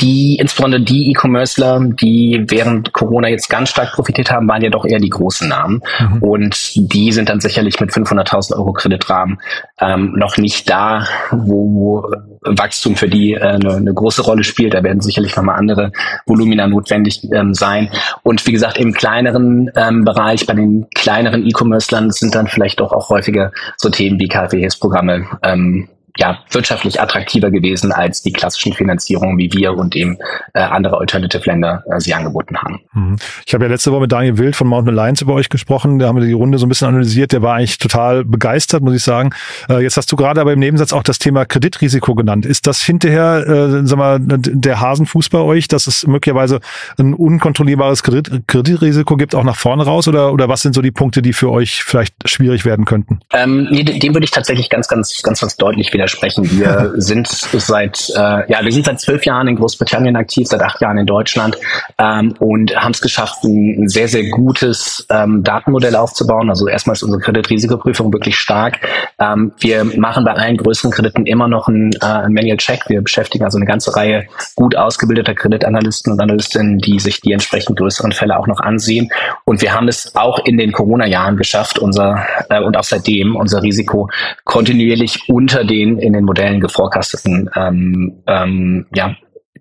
die, 0.00 0.36
insbesondere 0.36 0.82
die 0.82 1.10
E-Commercer, 1.10 1.80
die 1.80 2.44
während 2.48 2.92
Corona 2.92 3.28
jetzt 3.28 3.48
ganz 3.48 3.70
stark 3.70 3.92
profitiert 3.92 4.30
haben, 4.30 4.48
waren 4.48 4.62
ja 4.62 4.68
doch 4.68 4.84
eher 4.84 4.98
die 4.98 5.08
großen 5.08 5.48
Namen. 5.48 5.80
Mhm. 5.98 6.22
Und 6.22 6.92
die 6.92 7.12
sind 7.12 7.28
dann 7.28 7.40
sicherlich 7.40 7.80
mit 7.80 7.90
500.000 7.90 8.56
Euro 8.56 8.72
Kreditrahmen 8.72 9.40
ähm, 9.80 10.12
noch 10.16 10.36
nicht 10.36 10.68
da, 10.68 11.06
wo, 11.30 12.10
Wachstum 12.44 12.96
für 12.96 13.08
die 13.08 13.34
äh, 13.34 13.40
eine, 13.40 13.76
eine 13.76 13.94
große 13.94 14.22
Rolle 14.22 14.44
spielt. 14.44 14.74
Da 14.74 14.82
werden 14.82 15.00
sicherlich 15.00 15.34
nochmal 15.36 15.58
andere 15.58 15.92
Volumina 16.26 16.66
notwendig 16.66 17.26
ähm, 17.32 17.54
sein. 17.54 17.90
Und 18.22 18.46
wie 18.46 18.52
gesagt, 18.52 18.78
im 18.78 18.92
kleineren 18.92 19.70
ähm, 19.76 20.04
Bereich, 20.04 20.46
bei 20.46 20.54
den 20.54 20.86
kleineren 20.94 21.46
E-Commercern 21.46 22.10
sind 22.10 22.34
dann 22.34 22.46
vielleicht 22.46 22.80
doch 22.80 22.92
auch 22.92 23.08
häufiger 23.08 23.52
so 23.76 23.88
Themen 23.88 24.18
wie 24.20 24.28
KfWs-Programme 24.28 25.26
ähm, 25.42 25.88
ja, 26.16 26.38
wirtschaftlich 26.50 27.00
attraktiver 27.00 27.50
gewesen 27.50 27.90
als 27.90 28.22
die 28.22 28.32
klassischen 28.32 28.72
Finanzierungen, 28.72 29.36
wie 29.36 29.52
wir 29.52 29.74
und 29.74 29.96
eben 29.96 30.16
äh, 30.52 30.60
andere 30.60 30.98
Alternative-Länder 30.98 31.82
äh, 31.90 31.98
sie 31.98 32.14
angeboten 32.14 32.56
haben. 32.56 32.80
Mhm. 32.92 33.16
Ich 33.46 33.52
habe 33.52 33.64
ja 33.64 33.70
letzte 33.70 33.90
Woche 33.90 34.02
mit 34.02 34.12
Daniel 34.12 34.38
Wild 34.38 34.54
von 34.54 34.68
Mountain 34.68 34.96
Alliance 34.96 35.24
über 35.24 35.34
euch 35.34 35.48
gesprochen. 35.48 35.98
Da 35.98 36.06
haben 36.06 36.20
wir 36.20 36.24
die 36.24 36.32
Runde 36.32 36.58
so 36.58 36.66
ein 36.66 36.68
bisschen 36.68 36.86
analysiert. 36.86 37.32
Der 37.32 37.42
war 37.42 37.56
eigentlich 37.56 37.78
total 37.78 38.24
begeistert, 38.24 38.82
muss 38.82 38.94
ich 38.94 39.02
sagen. 39.02 39.30
Äh, 39.68 39.82
jetzt 39.82 39.96
hast 39.96 40.10
du 40.12 40.16
gerade 40.16 40.40
aber 40.40 40.52
im 40.52 40.60
Nebensatz 40.60 40.92
auch 40.92 41.02
das 41.02 41.18
Thema 41.18 41.44
Kreditrisiko 41.44 42.14
genannt. 42.14 42.46
Ist 42.46 42.68
das 42.68 42.80
hinterher, 42.80 43.44
äh, 43.48 43.86
sag 43.86 43.98
mal, 43.98 44.18
der 44.20 44.80
Hasenfuß 44.80 45.30
bei 45.30 45.38
euch, 45.38 45.66
dass 45.66 45.88
es 45.88 46.06
möglicherweise 46.06 46.60
ein 46.96 47.14
unkontrollierbares 47.14 48.04
Kredit 48.04 48.46
Kreditrisiko 48.46 49.16
gibt, 49.16 49.34
auch 49.34 49.44
nach 49.44 49.56
vorne 49.56 49.84
raus? 49.84 50.06
Oder, 50.06 50.32
oder 50.32 50.48
was 50.48 50.62
sind 50.62 50.76
so 50.76 50.82
die 50.82 50.92
Punkte, 50.92 51.22
die 51.22 51.32
für 51.32 51.50
euch 51.50 51.82
vielleicht 51.82 52.14
schwierig 52.28 52.64
werden 52.64 52.84
könnten? 52.84 53.18
Ähm, 53.32 53.66
nee, 53.70 53.82
dem 53.82 54.14
würde 54.14 54.24
ich 54.24 54.30
tatsächlich 54.30 54.70
ganz, 54.70 54.86
ganz, 54.86 55.20
ganz, 55.22 55.40
ganz 55.40 55.56
deutlich 55.56 55.92
wieder 55.92 56.03
widersprechen. 56.04 56.50
Wir 56.50 56.92
sind 56.96 57.26
seit 57.26 58.10
äh, 58.14 58.52
ja, 58.52 58.62
wir 58.62 58.72
sind 58.72 58.84
seit 58.84 59.00
zwölf 59.00 59.24
Jahren 59.24 59.48
in 59.48 59.56
Großbritannien 59.56 60.16
aktiv, 60.16 60.46
seit 60.46 60.62
acht 60.62 60.80
Jahren 60.80 60.98
in 60.98 61.06
Deutschland 61.06 61.56
ähm, 61.98 62.34
und 62.38 62.74
haben 62.76 62.92
es 62.92 63.00
geschafft, 63.00 63.44
ein, 63.44 63.88
sehr, 63.88 64.08
sehr 64.08 64.28
gutes 64.30 65.06
ähm, 65.10 65.42
Datenmodell 65.42 65.96
aufzubauen. 65.96 66.50
Also 66.50 66.68
erstmal 66.68 66.94
ist 66.94 67.02
unsere 67.02 67.20
Kreditrisikoprüfung 67.20 68.12
wirklich 68.12 68.36
stark. 68.36 68.80
Ähm, 69.18 69.52
wir 69.58 69.84
machen 69.84 70.24
bei 70.24 70.32
allen 70.32 70.56
größeren 70.56 70.90
Krediten 70.90 71.26
immer 71.26 71.48
noch 71.48 71.68
einen, 71.68 71.92
äh, 71.94 72.28
Manual 72.28 72.56
Check. 72.56 72.82
Wir 72.88 73.02
beschäftigen 73.02 73.44
also 73.44 73.58
eine 73.58 73.66
ganze 73.66 73.94
Reihe 73.96 74.26
gut 74.56 74.76
ausgebildeter 74.76 75.34
Kreditanalysten 75.34 76.12
und 76.12 76.20
Analystinnen, 76.20 76.78
die 76.78 76.98
sich 76.98 77.20
die 77.20 77.32
entsprechend 77.32 77.78
größeren 77.78 78.12
Fälle 78.12 78.38
auch 78.38 78.46
noch 78.46 78.60
ansehen. 78.60 79.10
Und 79.44 79.62
wir 79.62 79.74
haben 79.74 79.88
es 79.88 80.14
auch 80.14 80.44
in 80.44 80.58
den 80.58 80.72
Corona-Jahren 80.72 81.36
geschafft, 81.36 81.78
unser 81.78 82.26
äh, 82.50 82.60
und 82.60 82.76
auch 82.76 82.84
seitdem 82.84 83.36
unser 83.36 83.62
Risiko 83.62 84.08
kontinuierlich 84.44 85.28
unter 85.28 85.64
den 85.64 85.93
in, 85.98 86.12
den 86.12 86.24
Modellen 86.24 86.60
geforecasteten 86.60 87.50
ähm, 87.56 88.22
ähm, 88.26 88.86
ja, 88.94 89.14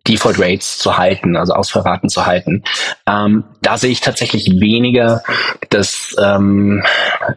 Default 0.08 0.40
Rates 0.40 0.80
zu 0.80 0.98
halten, 0.98 1.36
also 1.36 1.54
Ausfallraten 1.54 2.10
zu 2.10 2.26
halten. 2.26 2.64
Ähm, 3.08 3.44
da 3.64 3.78
sehe 3.78 3.92
ich 3.92 4.02
tatsächlich 4.02 4.60
weniger 4.60 5.24
das, 5.70 6.16
ähm, 6.22 6.84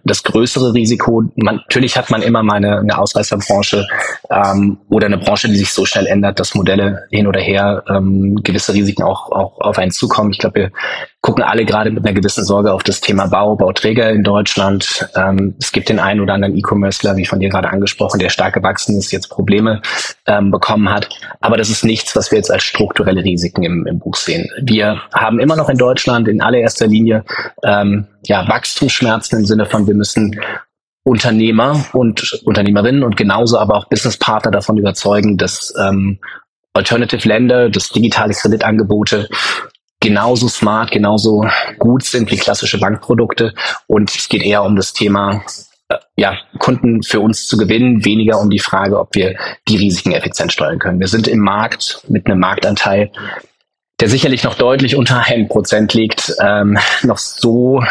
das 0.05 0.23
größere 0.23 0.75
Risiko. 0.75 1.23
Man, 1.37 1.57
natürlich 1.57 1.97
hat 1.97 2.11
man 2.11 2.21
immer 2.23 2.43
mal 2.43 2.57
eine, 2.57 2.81
eine 2.81 2.99
Ausreißerbranche 2.99 3.87
ähm, 4.31 4.79
oder 4.91 5.07
eine 5.07 5.19
Branche, 5.19 5.49
die 5.49 5.57
sich 5.57 5.73
so 5.73 5.87
schnell 5.87 6.07
ändert, 6.07 6.39
dass 6.41 6.55
Modelle 6.55 7.07
hin 7.11 7.27
oder 7.27 7.41
her 7.41 7.85
ähm, 7.89 8.41
gewisse 8.43 8.75
Risiken 8.75 9.05
auch, 9.05 9.31
auch 9.31 9.59
auf 9.61 9.79
einen 9.79 9.93
zukommen. 9.93 10.33
Ich 10.33 10.39
glaube, 10.39 10.61
wir 10.61 10.71
gucken 11.21 11.43
alle 11.43 11.65
gerade 11.65 11.91
mit 11.91 12.05
einer 12.05 12.15
gewissen 12.15 12.45
Sorge 12.45 12.73
auf 12.73 12.85
das 12.85 13.01
Thema 13.01 13.27
Bau, 13.27 13.57
Bauträger 13.57 14.11
in 14.11 14.23
Deutschland. 14.23 15.09
Ähm, 15.17 15.57
es 15.61 15.73
gibt 15.73 15.89
den 15.89 15.99
einen 15.99 16.21
oder 16.21 16.35
anderen 16.35 16.57
E-Commercer, 16.57 17.17
wie 17.17 17.27
von 17.27 17.41
dir 17.41 17.49
gerade 17.49 17.69
angesprochen, 17.69 18.21
der 18.21 18.29
stark 18.31 18.55
gewachsen 18.55 18.97
ist, 18.97 19.11
jetzt 19.11 19.29
Probleme 19.29 19.83
ähm, 20.27 20.51
bekommen 20.51 20.89
hat. 20.89 21.09
Aber 21.41 21.57
das 21.57 21.69
ist 21.69 21.85
nichts, 21.85 22.15
was 22.15 22.31
wir 22.31 22.39
jetzt 22.39 22.51
als 22.53 22.63
strukturelle 22.63 23.25
Risiken 23.25 23.65
im, 23.65 23.87
im 23.87 23.99
Buch 23.99 24.15
sehen. 24.15 24.49
Wir 24.63 25.03
haben 25.13 25.41
immer 25.41 25.57
noch 25.57 25.69
in 25.69 25.79
Deutschland 25.79 26.16
in 26.25 26.41
allererster 26.41 26.87
Linie 26.87 27.25
ähm, 27.63 28.07
ja, 28.25 28.49
Wachstumsschmerzen 28.49 29.41
im 29.41 29.45
Sinne 29.47 29.67
von, 29.67 29.87
wir 29.87 29.95
müssen 29.95 30.41
Unternehmer 31.05 31.87
und 31.93 32.41
Unternehmerinnen 32.45 33.05
und 33.05 33.17
genauso 33.17 33.59
aber 33.59 33.77
auch 33.77 33.89
Businesspartner 33.89 34.51
davon 34.51 34.77
überzeugen, 34.77 35.37
dass 35.37 35.73
ähm, 35.79 36.19
Alternative 36.73 37.27
Länder, 37.27 37.71
dass 37.71 37.91
digitale 37.91 38.35
Kreditangebote 38.35 39.29
genauso 40.01 40.49
smart, 40.49 40.91
genauso 40.91 41.47
gut 41.79 42.05
sind 42.05 42.31
wie 42.31 42.37
klassische 42.37 42.79
Bankprodukte. 42.79 43.55
Und 43.87 44.15
es 44.15 44.29
geht 44.29 44.43
eher 44.43 44.63
um 44.63 44.77
das 44.77 44.93
Thema, 44.93 45.43
äh, 45.89 45.97
ja, 46.17 46.37
Kunden 46.59 47.03
für 47.03 47.21
uns 47.21 47.47
zu 47.47 47.57
gewinnen, 47.57 48.05
weniger 48.05 48.41
um 48.41 48.51
die 48.51 48.59
Frage, 48.59 48.99
ob 48.99 49.15
wir 49.15 49.37
die 49.69 49.77
Risiken 49.77 50.13
effizient 50.13 50.53
steuern 50.53 50.79
können. 50.79 51.01
Wir 51.01 51.09
sind 51.09 51.29
im 51.29 51.41
Markt 51.41 52.03
mit 52.09 52.27
einem 52.27 52.41
Marktanteil, 52.41 53.11
der 54.01 54.09
sicherlich 54.09 54.45
noch 54.45 54.55
deutlich 54.55 54.97
unter 54.97 55.25
einem 55.27 55.49
Prozent 55.49 55.95
liegt, 55.95 56.35
ähm, 56.41 56.79
noch 57.03 57.19
so 57.19 57.83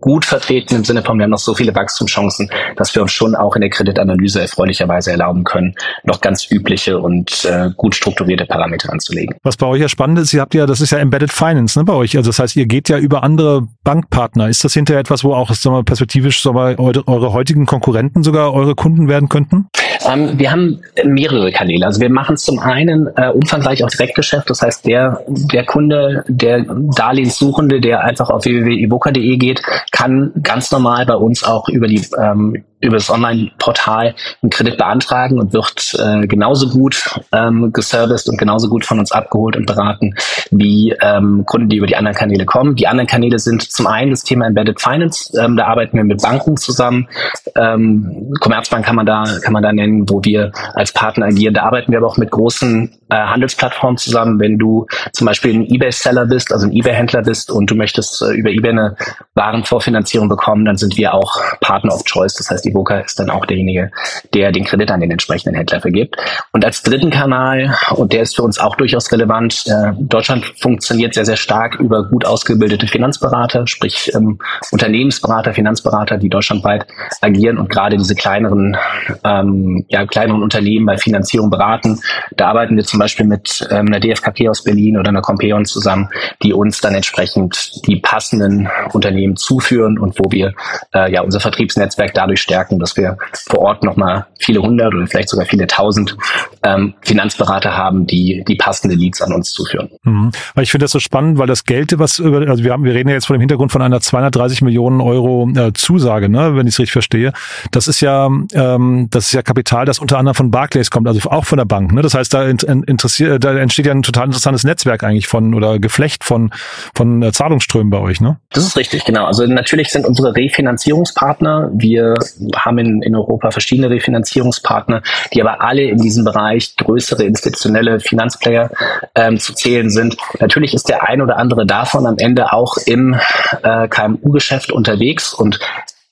gut 0.00 0.24
vertreten 0.24 0.76
im 0.76 0.84
Sinne 0.84 1.02
von, 1.02 1.18
wir 1.18 1.24
haben 1.24 1.30
noch 1.30 1.38
so 1.38 1.54
viele 1.54 1.74
Wachstumschancen, 1.74 2.50
dass 2.76 2.94
wir 2.94 3.02
uns 3.02 3.12
schon 3.12 3.34
auch 3.34 3.56
in 3.56 3.62
der 3.62 3.70
Kreditanalyse 3.70 4.40
erfreulicherweise 4.40 5.10
erlauben 5.10 5.44
können, 5.44 5.74
noch 6.04 6.20
ganz 6.20 6.50
übliche 6.50 6.98
und 6.98 7.44
äh, 7.44 7.70
gut 7.76 7.94
strukturierte 7.94 8.44
Parameter 8.46 8.92
anzulegen. 8.92 9.36
Was 9.42 9.56
bei 9.56 9.66
euch 9.66 9.80
ja 9.80 9.88
spannend 9.88 10.18
ist, 10.18 10.32
ihr 10.34 10.40
habt 10.40 10.54
ja, 10.54 10.66
das 10.66 10.80
ist 10.80 10.90
ja 10.90 10.98
Embedded 10.98 11.32
Finance 11.32 11.78
ne, 11.78 11.84
bei 11.84 11.94
euch. 11.94 12.16
Also 12.16 12.30
das 12.30 12.38
heißt, 12.38 12.56
ihr 12.56 12.66
geht 12.66 12.88
ja 12.88 12.98
über 12.98 13.22
andere 13.22 13.66
Bankpartner. 13.82 14.48
Ist 14.48 14.64
das 14.64 14.74
hinterher 14.74 15.00
etwas, 15.00 15.24
wo 15.24 15.34
auch 15.34 15.52
sagen 15.54 15.76
wir, 15.76 15.84
perspektivisch 15.84 16.42
sagen 16.42 16.56
wir, 16.56 16.78
eure 16.78 17.32
heutigen 17.32 17.66
Konkurrenten 17.66 18.22
sogar 18.22 18.52
eure 18.52 18.74
Kunden 18.74 19.08
werden 19.08 19.28
könnten? 19.28 19.68
Ähm, 20.06 20.38
wir 20.38 20.50
haben 20.50 20.80
mehrere 21.04 21.50
Kanäle. 21.52 21.86
Also 21.86 22.00
wir 22.00 22.10
machen 22.10 22.36
zum 22.36 22.58
einen 22.58 23.08
äh, 23.16 23.30
umfangreich 23.30 23.84
auch 23.84 23.88
Direktgeschäft. 23.88 24.50
Das 24.50 24.62
heißt, 24.62 24.86
der, 24.86 25.20
der 25.28 25.64
Kunde, 25.64 26.24
der 26.28 26.64
Darlehenssuchende, 26.68 27.80
der 27.80 28.02
einfach 28.02 28.30
auf 28.30 28.44
www.iboka.de 28.44 29.36
geht, 29.36 29.62
kann 29.92 30.32
ganz 30.42 30.70
normal 30.70 31.06
bei 31.06 31.16
uns 31.16 31.44
auch 31.44 31.68
über 31.68 31.86
die 31.86 32.02
ähm, 32.18 32.64
über 32.84 32.96
das 32.96 33.10
Online-Portal 33.10 34.14
einen 34.42 34.50
Kredit 34.50 34.76
beantragen 34.76 35.38
und 35.38 35.52
wird 35.52 35.96
äh, 35.98 36.26
genauso 36.26 36.68
gut 36.68 37.18
ähm, 37.32 37.72
geserviced 37.72 38.28
und 38.28 38.38
genauso 38.38 38.68
gut 38.68 38.84
von 38.84 38.98
uns 38.98 39.12
abgeholt 39.12 39.56
und 39.56 39.66
beraten 39.66 40.14
wie 40.50 40.94
ähm, 41.00 41.44
Kunden, 41.46 41.68
die 41.68 41.76
über 41.76 41.86
die 41.86 41.96
anderen 41.96 42.16
Kanäle 42.16 42.44
kommen. 42.44 42.74
Die 42.76 42.86
anderen 42.86 43.06
Kanäle 43.06 43.38
sind 43.38 43.62
zum 43.62 43.86
einen 43.86 44.10
das 44.10 44.22
Thema 44.22 44.46
Embedded 44.46 44.80
Finance. 44.80 45.32
Ähm, 45.38 45.56
da 45.56 45.66
arbeiten 45.66 45.96
wir 45.96 46.04
mit 46.04 46.22
Banken 46.22 46.56
zusammen. 46.56 47.08
Ähm, 47.56 48.32
Commerzbank 48.40 48.84
kann 48.84 48.96
man 48.96 49.06
da 49.06 49.24
kann 49.42 49.52
man 49.52 49.62
da 49.62 49.72
nennen, 49.72 50.08
wo 50.08 50.22
wir 50.22 50.52
als 50.74 50.92
Partner 50.92 51.26
agieren. 51.26 51.54
Da 51.54 51.62
arbeiten 51.62 51.92
wir 51.92 51.98
aber 51.98 52.08
auch 52.08 52.16
mit 52.16 52.30
großen 52.30 52.92
äh, 53.10 53.14
Handelsplattformen 53.14 53.96
zusammen. 53.96 54.38
Wenn 54.40 54.58
du 54.58 54.86
zum 55.12 55.26
Beispiel 55.26 55.54
ein 55.54 55.66
eBay-Seller 55.66 56.26
bist, 56.26 56.52
also 56.52 56.66
ein 56.66 56.72
eBay-Händler 56.72 57.22
bist 57.22 57.50
und 57.50 57.70
du 57.70 57.74
möchtest 57.74 58.22
äh, 58.22 58.32
über 58.32 58.50
eBay 58.50 58.70
eine 58.70 58.96
Warenvorfinanzierung 59.34 60.28
bekommen, 60.28 60.64
dann 60.64 60.76
sind 60.76 60.96
wir 60.96 61.14
auch 61.14 61.32
Partner 61.60 61.94
of 61.94 62.04
Choice. 62.04 62.34
Das 62.34 62.50
heißt, 62.50 62.66
Evoca 62.74 62.98
ist 62.98 63.18
dann 63.18 63.30
auch 63.30 63.46
derjenige, 63.46 63.90
der 64.34 64.52
den 64.52 64.64
Kredit 64.64 64.90
an 64.90 65.00
den 65.00 65.10
entsprechenden 65.10 65.56
Händler 65.56 65.80
vergibt. 65.80 66.16
Und 66.52 66.64
als 66.64 66.82
dritten 66.82 67.10
Kanal, 67.10 67.74
und 67.94 68.12
der 68.12 68.22
ist 68.22 68.36
für 68.36 68.42
uns 68.42 68.58
auch 68.58 68.76
durchaus 68.76 69.10
relevant, 69.12 69.64
äh, 69.66 69.92
Deutschland 69.98 70.44
funktioniert 70.60 71.14
sehr, 71.14 71.24
sehr 71.24 71.36
stark 71.36 71.76
über 71.78 72.08
gut 72.08 72.24
ausgebildete 72.24 72.86
Finanzberater, 72.86 73.66
sprich 73.66 74.10
ähm, 74.14 74.38
Unternehmensberater, 74.70 75.54
Finanzberater, 75.54 76.18
die 76.18 76.28
deutschlandweit 76.28 76.86
agieren 77.20 77.58
und 77.58 77.68
gerade 77.70 77.96
diese 77.96 78.14
kleineren, 78.14 78.76
ähm, 79.24 79.84
ja, 79.88 80.06
kleineren 80.06 80.42
Unternehmen 80.42 80.86
bei 80.86 80.98
Finanzierung 80.98 81.50
beraten. 81.50 82.00
Da 82.36 82.48
arbeiten 82.48 82.76
wir 82.76 82.84
zum 82.84 82.98
Beispiel 82.98 83.26
mit 83.26 83.66
ähm, 83.70 83.86
einer 83.86 84.00
DFKP 84.00 84.48
aus 84.48 84.64
Berlin 84.64 84.98
oder 84.98 85.10
einer 85.10 85.22
Compeon 85.22 85.64
zusammen, 85.64 86.08
die 86.42 86.52
uns 86.52 86.80
dann 86.80 86.94
entsprechend 86.94 87.86
die 87.86 87.96
passenden 87.96 88.68
Unternehmen 88.92 89.36
zuführen 89.36 89.98
und 89.98 90.18
wo 90.18 90.30
wir 90.30 90.54
äh, 90.94 91.12
ja 91.12 91.22
unser 91.22 91.40
Vertriebsnetzwerk 91.40 92.14
dadurch 92.14 92.40
stärken 92.40 92.63
stärken, 92.64 92.78
dass 92.78 92.96
wir 92.96 93.16
vor 93.48 93.60
Ort 93.60 93.82
nochmal 93.82 94.26
viele 94.38 94.62
hundert 94.62 94.94
oder 94.94 95.06
vielleicht 95.06 95.28
sogar 95.28 95.46
viele 95.46 95.66
tausend 95.66 96.16
ähm, 96.62 96.94
Finanzberater 97.02 97.76
haben, 97.76 98.06
die 98.06 98.44
die 98.46 98.56
passende 98.56 98.94
Leads 98.94 99.20
an 99.22 99.32
uns 99.32 99.52
zuführen. 99.52 99.90
Mhm. 100.04 100.32
Ich 100.60 100.70
finde 100.70 100.84
das 100.84 100.92
so 100.92 100.98
spannend, 100.98 101.38
weil 101.38 101.46
das 101.46 101.64
Geld, 101.64 101.98
was 101.98 102.18
über, 102.18 102.48
also 102.48 102.64
wir 102.64 102.72
haben, 102.72 102.84
wir 102.84 102.94
reden 102.94 103.08
ja 103.08 103.14
jetzt 103.14 103.26
von 103.26 103.34
dem 103.34 103.40
Hintergrund 103.40 103.72
von 103.72 103.82
einer 103.82 104.00
230 104.00 104.62
Millionen 104.62 105.00
Euro 105.00 105.48
äh, 105.54 105.72
Zusage, 105.72 106.28
ne, 106.28 106.56
wenn 106.56 106.66
ich 106.66 106.74
es 106.74 106.78
richtig 106.78 106.92
verstehe. 106.92 107.32
Das 107.70 107.88
ist 107.88 108.00
ja, 108.00 108.26
ähm, 108.26 109.08
das 109.10 109.26
ist 109.26 109.32
ja 109.32 109.42
Kapital, 109.42 109.84
das 109.84 109.98
unter 109.98 110.18
anderem 110.18 110.34
von 110.34 110.50
Barclays 110.50 110.90
kommt, 110.90 111.06
also 111.06 111.30
auch 111.30 111.44
von 111.44 111.58
der 111.58 111.64
Bank. 111.64 111.92
Ne? 111.92 112.02
Das 112.02 112.14
heißt, 112.14 112.32
da, 112.32 112.44
interessiert, 112.44 113.44
da 113.44 113.56
entsteht 113.56 113.86
ja 113.86 113.92
ein 113.92 114.02
total 114.02 114.26
interessantes 114.26 114.64
Netzwerk 114.64 115.04
eigentlich 115.04 115.26
von 115.26 115.54
oder 115.54 115.78
Geflecht 115.78 116.24
von 116.24 116.50
von 116.94 117.22
äh, 117.22 117.32
Zahlungsströmen 117.32 117.90
bei 117.90 117.98
euch, 117.98 118.20
ne? 118.20 118.38
Das 118.50 118.64
ist 118.64 118.76
richtig, 118.76 119.04
genau. 119.04 119.24
Also 119.24 119.46
natürlich 119.46 119.90
sind 119.90 120.06
unsere 120.06 120.34
Refinanzierungspartner. 120.34 121.70
Wir 121.74 122.14
haben 122.56 122.78
in, 122.78 123.02
in 123.02 123.14
Europa 123.14 123.50
verschiedene 123.50 123.90
Refinanzierungspartner, 123.90 125.02
die 125.32 125.40
aber 125.40 125.62
alle 125.62 125.82
in 125.82 125.98
diesem 125.98 126.24
Bereich 126.24 126.76
größere 126.76 127.24
institutionelle 127.24 128.00
Finanzplayer 128.00 128.70
ähm, 129.14 129.38
zu 129.38 129.54
zählen 129.54 129.90
sind. 129.90 130.16
Natürlich 130.40 130.74
ist 130.74 130.88
der 130.88 131.08
ein 131.08 131.20
oder 131.22 131.38
andere 131.38 131.66
davon 131.66 132.06
am 132.06 132.16
Ende 132.18 132.52
auch 132.52 132.76
im 132.86 133.14
äh, 133.62 133.88
KMU-Geschäft 133.88 134.72
unterwegs 134.72 135.34
und 135.34 135.60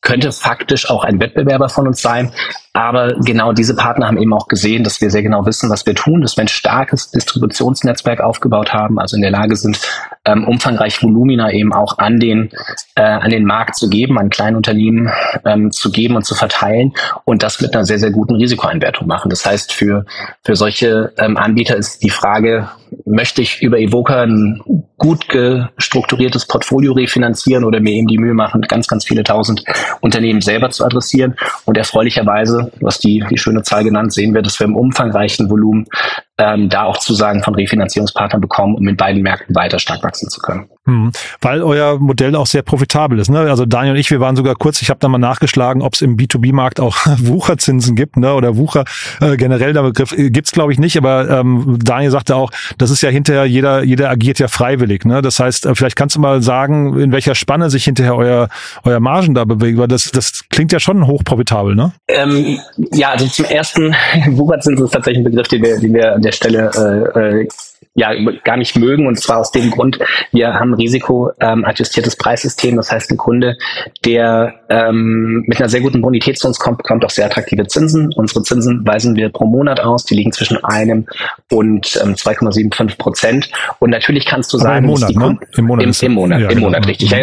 könnte 0.02 0.32
faktisch 0.32 0.90
auch 0.90 1.04
ein 1.04 1.20
Wettbewerber 1.20 1.68
von 1.68 1.86
uns 1.86 2.02
sein. 2.02 2.32
Aber 2.74 3.14
genau 3.16 3.52
diese 3.52 3.76
Partner 3.76 4.06
haben 4.06 4.16
eben 4.16 4.32
auch 4.32 4.48
gesehen, 4.48 4.82
dass 4.82 5.00
wir 5.02 5.10
sehr 5.10 5.22
genau 5.22 5.44
wissen, 5.44 5.68
was 5.68 5.84
wir 5.84 5.94
tun, 5.94 6.22
dass 6.22 6.38
wir 6.38 6.44
ein 6.44 6.48
starkes 6.48 7.10
Distributionsnetzwerk 7.10 8.20
aufgebaut 8.20 8.72
haben, 8.72 8.98
also 8.98 9.16
in 9.16 9.22
der 9.22 9.30
Lage 9.30 9.56
sind, 9.56 9.78
ähm, 10.24 10.48
umfangreich 10.48 11.02
Volumina 11.02 11.52
eben 11.52 11.74
auch 11.74 11.98
an 11.98 12.18
den, 12.18 12.50
äh, 12.94 13.02
an 13.02 13.30
den 13.30 13.44
Markt 13.44 13.76
zu 13.76 13.90
geben, 13.90 14.18
an 14.18 14.30
Kleinunternehmen 14.30 15.10
ähm, 15.44 15.70
zu 15.70 15.90
geben 15.90 16.16
und 16.16 16.24
zu 16.24 16.34
verteilen 16.34 16.92
und 17.24 17.42
das 17.42 17.60
mit 17.60 17.74
einer 17.74 17.84
sehr, 17.84 17.98
sehr 17.98 18.10
guten 18.10 18.36
Risikoeinwertung 18.36 19.06
machen. 19.06 19.28
Das 19.28 19.44
heißt, 19.44 19.72
für, 19.72 20.06
für 20.42 20.56
solche 20.56 21.12
ähm, 21.18 21.36
Anbieter 21.36 21.76
ist 21.76 22.02
die 22.02 22.10
Frage, 22.10 22.70
möchte 23.04 23.42
ich 23.42 23.62
über 23.62 23.78
Evoca 23.78 24.22
ein 24.22 24.62
gut 24.96 25.28
gestrukturiertes 25.28 26.46
Portfolio 26.46 26.92
refinanzieren 26.92 27.64
oder 27.64 27.80
mir 27.80 27.92
eben 27.92 28.06
die 28.06 28.18
Mühe 28.18 28.34
machen, 28.34 28.62
ganz, 28.62 28.86
ganz 28.86 29.04
viele 29.04 29.24
tausend 29.24 29.64
Unternehmen 30.00 30.40
selber 30.40 30.70
zu 30.70 30.84
adressieren. 30.84 31.34
Und 31.64 31.76
erfreulicherweise, 31.76 32.61
hast 32.84 33.04
die, 33.04 33.24
die 33.30 33.38
schöne 33.38 33.62
Zahl 33.62 33.84
genannt, 33.84 34.12
sehen 34.12 34.34
wir, 34.34 34.42
dass 34.42 34.58
wir 34.58 34.66
im 34.66 34.76
umfangreichen 34.76 35.50
Volumen 35.50 35.86
ähm, 36.42 36.68
da 36.68 36.84
auch 36.84 36.98
Zusagen 36.98 37.42
von 37.42 37.54
Refinanzierungspartnern 37.54 38.40
bekommen, 38.40 38.74
um 38.74 38.88
in 38.88 38.96
beiden 38.96 39.22
Märkten 39.22 39.54
weiter 39.54 39.78
stark 39.78 40.02
wachsen 40.02 40.28
zu 40.28 40.40
können. 40.40 40.68
Hm, 40.84 41.12
weil 41.40 41.62
euer 41.62 42.00
Modell 42.00 42.34
auch 42.34 42.46
sehr 42.46 42.62
profitabel 42.62 43.20
ist. 43.20 43.30
Ne? 43.30 43.38
Also 43.38 43.66
Daniel 43.66 43.94
und 43.94 44.00
ich, 44.00 44.10
wir 44.10 44.18
waren 44.18 44.34
sogar 44.34 44.56
kurz, 44.56 44.82
ich 44.82 44.90
habe 44.90 44.98
da 44.98 45.06
mal 45.06 45.18
nachgeschlagen, 45.18 45.80
ob 45.80 45.94
es 45.94 46.00
im 46.00 46.16
B2B-Markt 46.16 46.80
auch 46.80 46.96
Wucherzinsen 47.18 47.94
gibt 47.94 48.16
ne? 48.16 48.34
oder 48.34 48.56
Wucher 48.56 48.84
äh, 49.20 49.36
generell, 49.36 49.72
der 49.72 49.82
Begriff 49.82 50.12
äh, 50.12 50.30
gibt's 50.30 50.50
glaube 50.50 50.72
ich 50.72 50.80
nicht, 50.80 50.96
aber 50.96 51.30
ähm, 51.30 51.78
Daniel 51.80 52.10
sagte 52.10 52.34
auch, 52.34 52.50
das 52.78 52.90
ist 52.90 53.00
ja 53.00 53.10
hinterher, 53.10 53.46
jeder, 53.46 53.84
jeder 53.84 54.10
agiert 54.10 54.40
ja 54.40 54.48
freiwillig. 54.48 55.04
Ne? 55.04 55.22
Das 55.22 55.38
heißt, 55.38 55.66
äh, 55.66 55.74
vielleicht 55.76 55.94
kannst 55.94 56.16
du 56.16 56.20
mal 56.20 56.42
sagen, 56.42 56.98
in 56.98 57.12
welcher 57.12 57.36
Spanne 57.36 57.70
sich 57.70 57.84
hinterher 57.84 58.16
euer, 58.16 58.48
euer 58.82 58.98
Margen 58.98 59.34
da 59.34 59.44
bewegt, 59.44 59.78
weil 59.78 59.88
das, 59.88 60.10
das 60.10 60.42
klingt 60.50 60.72
ja 60.72 60.80
schon 60.80 61.06
hochprofitabel, 61.06 61.76
ne? 61.76 61.92
Ähm, 62.08 62.58
ja, 62.92 63.10
also 63.10 63.28
zum 63.28 63.44
ersten, 63.44 63.94
Wucherzinsen 64.30 64.84
ist 64.84 64.92
tatsächlich 64.92 65.24
ein 65.24 65.30
Begriff, 65.30 65.46
den 65.46 65.62
wir, 65.62 65.78
den 65.78 65.94
wir 65.94 66.14
an 66.14 66.22
der 66.22 66.31
Stelle 66.32 66.70
äh, 67.14 67.42
äh, 67.42 67.48
ja 67.94 68.12
gar 68.44 68.56
nicht 68.56 68.76
mögen. 68.76 69.06
Und 69.06 69.18
zwar 69.18 69.38
aus 69.38 69.50
dem 69.50 69.70
Grund, 69.70 69.98
wir 70.32 70.54
haben 70.54 70.70
ein 70.70 70.80
risikoadjustiertes 70.80 72.14
ähm, 72.14 72.18
Preissystem. 72.18 72.76
Das 72.76 72.90
heißt, 72.90 73.10
ein 73.10 73.16
Kunde, 73.16 73.56
der 74.04 74.54
ähm, 74.68 75.44
mit 75.46 75.58
einer 75.58 75.68
sehr 75.68 75.80
guten 75.80 76.00
Bonität 76.00 76.38
zu 76.38 76.48
uns 76.48 76.58
kommt, 76.58 76.78
bekommt 76.78 77.04
auch 77.04 77.10
sehr 77.10 77.26
attraktive 77.26 77.66
Zinsen. 77.66 78.12
Unsere 78.16 78.42
Zinsen 78.42 78.86
weisen 78.86 79.16
wir 79.16 79.28
pro 79.28 79.44
Monat 79.44 79.80
aus. 79.80 80.04
Die 80.06 80.14
liegen 80.14 80.32
zwischen 80.32 80.62
einem 80.64 81.06
und 81.50 82.00
ähm, 82.02 82.14
2,75 82.14 82.96
Prozent. 82.96 83.50
Und 83.78 83.90
natürlich 83.90 84.24
kannst 84.24 84.52
du 84.52 84.58
Aber 84.58 84.64
sagen, 84.64 84.84
im 84.84 84.90
Monat, 84.90 85.14
ne? 85.14 85.38
Im 85.56 85.66
Monat, 85.66 85.84
im, 85.84 86.06
im 86.06 86.12
Monat, 86.12 86.40
ja, 86.40 86.48
im 86.48 86.54
genau. 86.54 86.66
Monat 86.68 86.88
richtig. 86.88 87.10
Ja, 87.10 87.18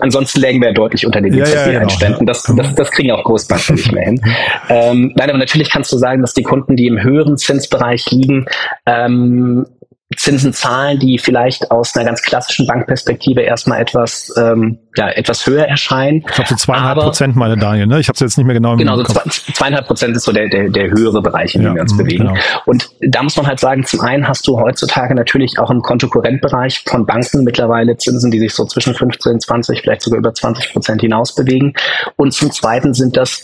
ansonsten 0.00 0.40
lägen 0.40 0.60
wir 0.60 0.72
deutlich 0.72 1.04
unter 1.04 1.20
den 1.20 1.34
ja, 1.34 1.46
ja, 1.46 1.80
Einständen. 1.80 2.20
Genau, 2.20 2.32
das, 2.32 2.44
das, 2.44 2.74
das 2.74 2.90
kriegen 2.92 3.10
auch 3.10 3.24
Großbanken 3.24 3.74
nicht 3.74 3.92
mehr 3.92 4.04
hin. 4.04 4.20
Ähm, 4.68 5.12
nein, 5.16 5.30
aber 5.30 5.38
natürlich 5.38 5.70
kannst 5.70 5.92
du 5.92 5.98
sagen, 5.98 6.20
dass 6.20 6.32
die 6.32 6.42
Kunden, 6.44 6.76
die 6.76 6.86
im 6.86 7.02
höheren 7.02 7.36
Zinsbereich 7.36 8.08
liegen, 8.10 8.46
ähm, 8.86 9.66
Zinsen 10.16 10.52
zahlen, 10.52 10.98
die 10.98 11.18
vielleicht 11.18 11.70
aus 11.70 11.94
einer 11.94 12.06
ganz 12.06 12.22
klassischen 12.22 12.66
Bankperspektive 12.66 13.42
erstmal 13.42 13.80
etwas, 13.80 14.32
ähm, 14.36 14.78
ja, 14.96 15.08
etwas 15.08 15.46
höher 15.46 15.64
erscheinen. 15.64 16.24
Ich 16.26 16.34
glaube 16.34 16.48
so 16.48 16.56
zweieinhalb 16.56 16.98
Prozent, 16.98 17.36
meine 17.36 17.56
Daniel, 17.56 17.86
ne? 17.86 18.00
Ich 18.00 18.08
habe 18.08 18.14
es 18.14 18.20
jetzt 18.20 18.36
nicht 18.38 18.46
mehr 18.46 18.54
genau 18.54 18.72
im 18.72 18.78
Genau, 18.78 18.96
so 18.96 19.04
zweieinhalb 19.04 19.86
Prozent 19.86 20.16
ist 20.16 20.24
so 20.24 20.32
der, 20.32 20.48
der, 20.48 20.70
der 20.70 20.90
höhere 20.90 21.22
Bereich, 21.22 21.54
in 21.54 21.62
dem 21.62 21.68
ja, 21.68 21.74
wir 21.74 21.82
uns 21.82 21.92
mh, 21.92 22.02
bewegen. 22.02 22.26
Genau. 22.26 22.34
Und 22.64 22.88
da 23.00 23.22
muss 23.22 23.36
man 23.36 23.46
halt 23.46 23.60
sagen, 23.60 23.84
zum 23.84 24.00
einen 24.00 24.26
hast 24.26 24.46
du 24.46 24.58
heutzutage 24.58 25.14
natürlich 25.14 25.58
auch 25.58 25.70
im 25.70 25.82
Kontokorrentbereich 25.82 26.84
von 26.86 27.06
Banken 27.06 27.44
mittlerweile 27.44 27.96
Zinsen, 27.96 28.30
die 28.30 28.38
sich 28.38 28.54
so 28.54 28.64
zwischen 28.64 28.94
15, 28.94 29.40
20, 29.40 29.80
vielleicht 29.80 30.02
sogar 30.02 30.18
über 30.18 30.32
20 30.32 30.72
Prozent 30.72 31.00
hinaus 31.00 31.34
bewegen. 31.34 31.74
Und 32.16 32.32
zum 32.32 32.50
zweiten 32.50 32.94
sind 32.94 33.16
das 33.16 33.42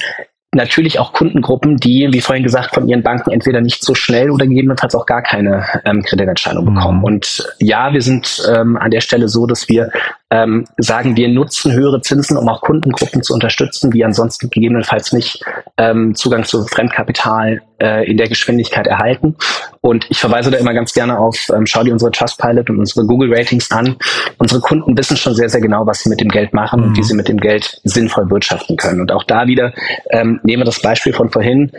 natürlich 0.55 0.99
auch 0.99 1.13
Kundengruppen, 1.13 1.77
die, 1.77 2.09
wie 2.13 2.21
vorhin 2.21 2.45
gesagt, 2.45 2.75
von 2.75 2.87
ihren 2.87 3.03
Banken 3.03 3.31
entweder 3.31 3.61
nicht 3.61 3.83
so 3.83 3.95
schnell 3.95 4.31
oder 4.31 4.47
gegebenenfalls 4.47 4.95
auch 4.95 5.07
gar 5.07 5.23
keine 5.23 5.65
ähm, 5.85 6.03
Kreditentscheidung 6.03 6.67
bekommen. 6.67 6.99
Mhm. 6.99 7.05
Und 7.05 7.49
ja, 7.59 7.93
wir 7.93 8.03
sind 8.03 8.43
ähm, 8.55 8.77
an 8.77 8.91
der 8.91 9.01
Stelle 9.01 9.29
so, 9.29 9.47
dass 9.47 9.69
wir 9.69 9.91
ähm, 10.31 10.67
sagen, 10.77 11.17
wir 11.17 11.29
nutzen 11.29 11.73
höhere 11.73 12.01
Zinsen, 12.03 12.37
um 12.37 12.49
auch 12.49 12.61
Kundengruppen 12.61 13.23
zu 13.23 13.33
unterstützen, 13.33 13.91
die 13.91 14.05
ansonsten 14.05 14.51
gegebenenfalls 14.51 15.13
nicht 15.13 15.43
ähm, 15.79 16.15
Zugang 16.15 16.45
zu 16.45 16.67
Fremdkapital 16.67 17.63
äh, 17.83 18.05
in 18.05 18.17
der 18.17 18.29
Geschwindigkeit 18.29 18.87
erhalten. 18.87 19.37
Und 19.81 20.07
ich 20.09 20.21
verweise 20.21 20.51
da 20.51 20.59
immer 20.59 20.73
ganz 20.73 20.93
gerne 20.93 21.19
auf, 21.19 21.51
ähm, 21.55 21.67
schau 21.67 21.83
dir 21.83 21.93
unsere 21.93 22.13
Trustpilot 22.13 22.71
und 22.71 22.79
unsere 22.79 23.05
Google 23.05 23.35
Ratings 23.35 23.71
an. 23.71 23.97
Unsere 24.39 24.61
Kunden 24.61 24.97
wissen 24.97 25.17
schon 25.17 25.35
sehr, 25.35 25.49
sehr 25.49 25.61
genau, 25.61 25.87
was 25.87 26.01
sie 26.01 26.09
mit 26.09 26.21
dem 26.21 26.29
Geld 26.29 26.55
machen 26.55 26.81
mhm. 26.81 26.87
und 26.87 26.97
wie 26.97 27.03
sie 27.03 27.15
mit 27.15 27.29
dem 27.29 27.39
Geld 27.39 27.81
sinnvoll 27.85 28.31
wirtschaften 28.31 28.77
können. 28.77 29.01
Und 29.01 29.11
auch 29.11 29.25
da 29.25 29.47
wieder 29.47 29.75
ähm, 30.11 30.41
nehmen 30.45 30.63
wir 30.63 30.67
das 30.67 30.81
Beispiel 30.81 31.13
von 31.13 31.31
vorhin 31.31 31.73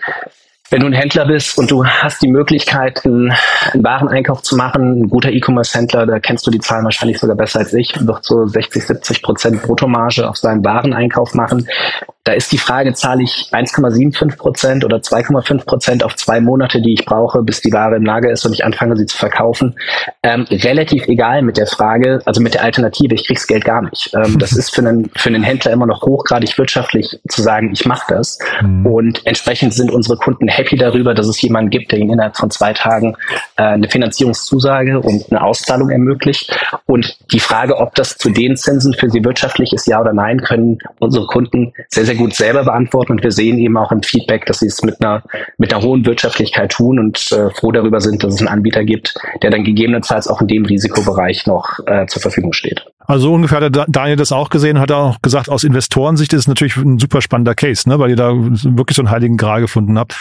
wenn 0.73 0.79
du 0.79 0.87
ein 0.87 0.93
Händler 0.93 1.27
bist 1.27 1.57
und 1.59 1.69
du 1.69 1.85
hast 1.85 2.23
die 2.23 2.27
Möglichkeit, 2.27 3.05
einen, 3.05 3.31
einen 3.73 3.83
Wareneinkauf 3.83 4.41
zu 4.41 4.55
machen, 4.55 5.03
ein 5.03 5.09
guter 5.09 5.29
E-Commerce-Händler, 5.29 6.07
da 6.07 6.19
kennst 6.19 6.47
du 6.47 6.51
die 6.51 6.59
Zahlen 6.59 6.83
wahrscheinlich 6.83 7.19
sogar 7.19 7.35
besser 7.35 7.59
als 7.59 7.73
ich, 7.73 7.93
wird 7.99 8.25
so 8.25 8.47
60, 8.47 8.83
70 8.83 9.21
Prozent 9.21 9.61
Bruttomarge 9.61 10.27
auf 10.27 10.37
seinen 10.37 10.65
Wareneinkauf 10.65 11.35
machen. 11.35 11.67
Da 12.25 12.31
ist 12.31 12.53
die 12.53 12.57
Frage, 12.57 12.93
zahle 12.93 13.23
ich 13.23 13.49
1,75 13.51 14.37
Prozent 14.37 14.85
oder 14.85 14.97
2,5 14.97 15.65
Prozent 15.65 16.03
auf 16.05 16.15
zwei 16.15 16.39
Monate, 16.39 16.81
die 16.81 16.93
ich 16.93 17.03
brauche, 17.03 17.43
bis 17.43 17.59
die 17.59 17.73
Ware 17.73 17.97
im 17.97 18.05
Lager 18.05 18.31
ist 18.31 18.45
und 18.45 18.53
ich 18.53 18.63
anfange, 18.63 18.95
sie 18.95 19.05
zu 19.05 19.17
verkaufen. 19.17 19.75
Ähm, 20.23 20.45
relativ 20.49 21.07
egal 21.07 21.41
mit 21.41 21.57
der 21.57 21.67
Frage, 21.67 22.21
also 22.23 22.39
mit 22.39 22.53
der 22.53 22.63
Alternative, 22.63 23.13
ich 23.13 23.27
krieg's 23.27 23.45
Geld 23.45 23.65
gar 23.65 23.81
nicht. 23.81 24.11
Ähm, 24.13 24.39
das 24.39 24.53
ist 24.53 24.73
für 24.73 24.79
einen, 24.79 25.11
für 25.17 25.27
einen 25.27 25.43
Händler 25.43 25.73
immer 25.73 25.85
noch 25.85 26.01
hochgradig 26.03 26.57
wirtschaftlich 26.57 27.19
zu 27.27 27.41
sagen, 27.41 27.71
ich 27.73 27.85
mache 27.85 28.13
das. 28.13 28.39
Mhm. 28.61 28.85
Und 28.85 29.25
entsprechend 29.25 29.73
sind 29.73 29.91
unsere 29.91 30.15
Kunden 30.15 30.47
happy 30.47 30.77
darüber, 30.77 31.13
dass 31.13 31.27
es 31.27 31.41
jemanden 31.41 31.71
gibt, 31.71 31.91
der 31.91 31.99
ihnen 31.99 32.11
innerhalb 32.11 32.37
von 32.37 32.49
zwei 32.51 32.71
Tagen 32.71 33.17
äh, 33.57 33.63
eine 33.63 33.89
Finanzierungszusage 33.89 35.01
und 35.01 35.25
eine 35.29 35.43
Auszahlung 35.43 35.89
ermöglicht. 35.89 36.57
Und 36.85 37.17
die 37.33 37.41
Frage, 37.41 37.75
ob 37.75 37.95
das 37.95 38.17
zu 38.17 38.29
den 38.29 38.55
Zinsen 38.55 38.93
für 38.93 39.09
sie 39.09 39.25
wirtschaftlich 39.25 39.73
ist, 39.73 39.87
ja 39.87 39.99
oder 39.99 40.13
nein, 40.13 40.39
können 40.39 40.79
unsere 40.99 41.25
Kunden 41.27 41.73
sehr, 41.89 42.05
sehr 42.05 42.12
sehr 42.13 42.21
gut 42.21 42.33
selber 42.33 42.63
beantworten 42.63 43.13
und 43.13 43.23
wir 43.23 43.31
sehen 43.31 43.57
eben 43.57 43.75
auch 43.77 43.91
im 43.91 44.03
Feedback, 44.03 44.45
dass 44.45 44.59
sie 44.59 44.67
es 44.67 44.83
mit 44.83 45.01
einer, 45.01 45.23
mit 45.57 45.73
einer 45.73 45.83
hohen 45.83 46.05
Wirtschaftlichkeit 46.05 46.71
tun 46.71 46.99
und 46.99 47.31
äh, 47.31 47.49
froh 47.49 47.71
darüber 47.71 47.99
sind, 48.01 48.23
dass 48.23 48.35
es 48.35 48.39
einen 48.39 48.49
Anbieter 48.49 48.83
gibt, 48.83 49.15
der 49.41 49.49
dann 49.49 49.63
gegebenenfalls 49.63 50.27
auch 50.27 50.41
in 50.41 50.47
dem 50.47 50.65
Risikobereich 50.65 51.47
noch 51.47 51.79
äh, 51.87 52.05
zur 52.05 52.21
Verfügung 52.21 52.53
steht. 52.53 52.85
Also 53.05 53.33
ungefähr 53.33 53.61
hat 53.61 53.85
Daniel 53.87 54.15
das 54.15 54.31
auch 54.31 54.49
gesehen, 54.49 54.79
hat 54.79 54.89
er 54.89 54.97
auch 54.97 55.21
gesagt, 55.21 55.49
aus 55.49 55.63
Investorensicht 55.63 56.33
ist 56.33 56.41
es 56.41 56.47
natürlich 56.47 56.77
ein 56.77 56.99
super 56.99 57.21
spannender 57.21 57.55
Case, 57.55 57.87
ne, 57.89 57.99
weil 57.99 58.11
ihr 58.11 58.15
da 58.15 58.33
wirklich 58.33 58.95
so 58.95 59.01
einen 59.01 59.11
heiligen 59.11 59.37
Gral 59.37 59.61
gefunden 59.61 59.97
habt. 59.97 60.15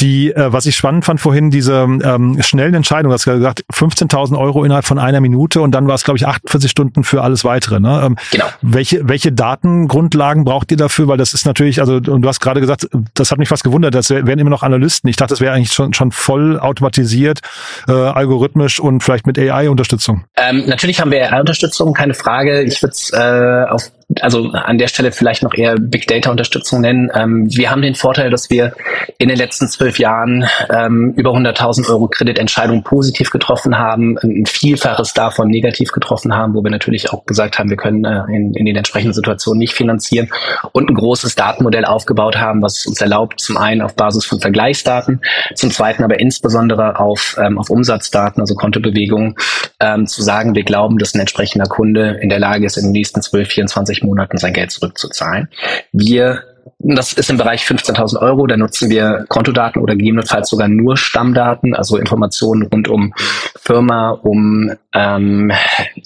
Die, 0.00 0.32
äh, 0.32 0.52
was 0.52 0.66
ich 0.66 0.76
spannend 0.76 1.04
fand 1.04 1.20
vorhin, 1.20 1.50
diese 1.50 1.74
ähm, 1.74 2.42
schnellen 2.42 2.74
Entscheidungen, 2.74 3.10
du 3.10 3.14
hast 3.14 3.24
gesagt, 3.24 3.64
15.000 3.72 4.38
Euro 4.38 4.64
innerhalb 4.64 4.84
von 4.84 4.98
einer 4.98 5.20
Minute 5.20 5.60
und 5.60 5.72
dann 5.72 5.86
war 5.86 5.94
es, 5.94 6.04
glaube 6.04 6.18
ich, 6.18 6.26
48 6.26 6.70
Stunden 6.70 7.04
für 7.04 7.22
alles 7.22 7.44
weitere. 7.44 7.80
Ne? 7.80 8.02
Ähm, 8.04 8.16
genau. 8.30 8.46
Welche, 8.62 9.08
welche 9.08 9.32
Datengrundlagen 9.32 10.44
braucht 10.44 10.70
ihr 10.70 10.76
dafür? 10.76 11.08
Weil 11.08 11.18
das 11.18 11.34
ist 11.34 11.46
natürlich, 11.46 11.80
also 11.80 11.94
und 11.94 12.22
du 12.22 12.28
hast 12.28 12.40
gerade 12.40 12.60
gesagt, 12.60 12.88
das 13.14 13.30
hat 13.30 13.38
mich 13.38 13.48
fast 13.48 13.64
gewundert, 13.64 13.94
das 13.94 14.10
werden 14.10 14.38
immer 14.38 14.50
noch 14.50 14.62
Analysten. 14.62 15.08
Ich 15.08 15.16
dachte, 15.16 15.34
das 15.34 15.40
wäre 15.40 15.54
eigentlich 15.54 15.72
schon, 15.72 15.92
schon 15.94 16.10
voll 16.10 16.58
automatisiert, 16.58 17.40
äh, 17.88 17.92
algorithmisch 17.92 18.80
und 18.80 19.02
vielleicht 19.02 19.26
mit 19.26 19.38
AI-Unterstützung. 19.38 20.24
Ähm, 20.36 20.64
natürlich 20.66 21.00
haben 21.00 21.10
wir 21.10 21.32
AI-Unterstützung, 21.32 21.92
keine 21.92 22.14
Frage. 22.14 22.23
Ich 22.66 22.82
würde 22.82 22.92
es 22.92 23.12
äh, 23.12 23.64
auf 23.68 23.90
also 24.20 24.50
an 24.50 24.78
der 24.78 24.88
Stelle 24.88 25.12
vielleicht 25.12 25.42
noch 25.42 25.54
eher 25.54 25.76
Big 25.78 26.06
Data 26.06 26.30
Unterstützung 26.30 26.80
nennen. 26.80 27.10
Ähm, 27.14 27.46
wir 27.48 27.70
haben 27.70 27.82
den 27.82 27.94
Vorteil, 27.94 28.30
dass 28.30 28.50
wir 28.50 28.74
in 29.18 29.28
den 29.28 29.38
letzten 29.38 29.68
zwölf 29.68 29.98
Jahren 29.98 30.46
ähm, 30.70 31.14
über 31.16 31.30
100.000 31.30 31.88
Euro 31.88 32.08
Kreditentscheidungen 32.08 32.82
positiv 32.84 33.30
getroffen 33.30 33.78
haben, 33.78 34.18
ein 34.22 34.46
Vielfaches 34.46 35.14
davon 35.14 35.48
negativ 35.48 35.92
getroffen 35.92 36.34
haben, 36.34 36.54
wo 36.54 36.62
wir 36.62 36.70
natürlich 36.70 37.12
auch 37.12 37.24
gesagt 37.24 37.58
haben, 37.58 37.70
wir 37.70 37.76
können 37.76 38.04
äh, 38.04 38.24
in, 38.34 38.54
in 38.54 38.66
den 38.66 38.76
entsprechenden 38.76 39.14
Situationen 39.14 39.58
nicht 39.58 39.74
finanzieren 39.74 40.30
und 40.72 40.90
ein 40.90 40.94
großes 40.94 41.34
Datenmodell 41.34 41.84
aufgebaut 41.84 42.36
haben, 42.36 42.62
was 42.62 42.86
uns 42.86 43.00
erlaubt, 43.00 43.40
zum 43.40 43.56
einen 43.56 43.82
auf 43.82 43.94
Basis 43.94 44.24
von 44.24 44.40
Vergleichsdaten, 44.40 45.20
zum 45.54 45.70
zweiten 45.70 46.04
aber 46.04 46.20
insbesondere 46.20 46.98
auf, 46.98 47.36
ähm, 47.42 47.58
auf 47.58 47.70
Umsatzdaten, 47.70 48.40
also 48.40 48.54
Kontobewegungen, 48.54 49.36
ähm, 49.80 50.06
zu 50.06 50.22
sagen, 50.22 50.54
wir 50.54 50.62
glauben, 50.62 50.98
dass 50.98 51.14
ein 51.14 51.20
entsprechender 51.20 51.66
Kunde 51.66 52.18
in 52.20 52.28
der 52.28 52.38
Lage 52.38 52.66
ist, 52.66 52.76
in 52.76 52.84
den 52.84 52.92
nächsten 52.92 53.22
12, 53.22 53.48
24 53.48 53.93
Monaten 54.02 54.38
sein 54.38 54.52
Geld 54.52 54.70
zurückzuzahlen. 54.70 55.48
Wir 55.92 56.42
das 56.78 57.12
ist 57.14 57.30
im 57.30 57.38
Bereich 57.38 57.62
15.000 57.62 58.20
Euro. 58.20 58.46
Da 58.46 58.56
nutzen 58.56 58.90
wir 58.90 59.24
Kontodaten 59.28 59.80
oder 59.80 59.96
gegebenenfalls 59.96 60.50
sogar 60.50 60.68
nur 60.68 60.96
Stammdaten, 60.96 61.74
also 61.74 61.96
Informationen 61.96 62.62
rund 62.64 62.88
um 62.88 63.14
Firma, 63.56 64.10
um 64.10 64.72
ähm, 64.92 65.52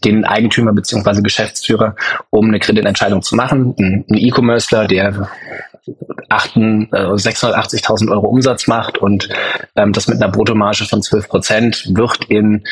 den 0.05 0.25
Eigentümer 0.25 0.73
beziehungsweise 0.73 1.23
Geschäftsführer, 1.23 1.97
um 2.31 2.47
eine 2.47 2.61
Kreditentscheidung 2.61 3.23
zu 3.23 3.35
machen. 3.35 3.75
Ein 3.79 4.05
E-Commercer, 4.11 4.87
der 4.87 5.29
680.000 6.31 8.07
äh, 8.07 8.11
Euro 8.11 8.29
Umsatz 8.29 8.67
macht 8.67 8.99
und 8.99 9.29
ähm, 9.77 9.93
das 9.93 10.09
mit 10.09 10.23
einer 10.23 10.31
Bruttomarge 10.31 10.85
von 10.85 11.03
12 11.03 11.29
Prozent, 11.29 11.89
wird 11.95 12.25
in 12.29 12.65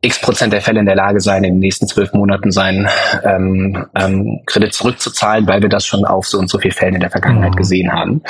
x 0.00 0.20
Prozent 0.20 0.52
der 0.52 0.62
Fälle 0.62 0.80
in 0.80 0.86
der 0.86 0.96
Lage 0.96 1.20
sein, 1.20 1.44
in 1.44 1.54
den 1.54 1.60
nächsten 1.60 1.86
zwölf 1.86 2.12
Monaten 2.12 2.50
seinen 2.50 2.88
ähm, 3.24 3.86
ähm, 3.94 4.40
Kredit 4.46 4.72
zurückzuzahlen, 4.72 5.46
weil 5.46 5.62
wir 5.62 5.68
das 5.68 5.86
schon 5.86 6.04
auf 6.04 6.26
so 6.26 6.38
und 6.38 6.48
so 6.48 6.58
viele 6.58 6.74
Fällen 6.74 6.94
in 6.94 7.00
der 7.00 7.10
Vergangenheit 7.10 7.52
mhm. 7.52 7.56
gesehen 7.56 7.92
haben. 7.92 8.22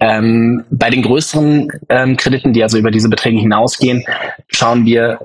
Ähm, 0.00 0.64
bei 0.70 0.90
den 0.90 1.02
größeren 1.02 1.68
ähm, 1.88 2.16
Krediten, 2.16 2.52
die 2.52 2.62
also 2.62 2.78
über 2.78 2.90
diese 2.90 3.08
Beträge 3.08 3.38
hinausgehen, 3.38 4.04
schauen 4.48 4.84
wir 4.84 5.18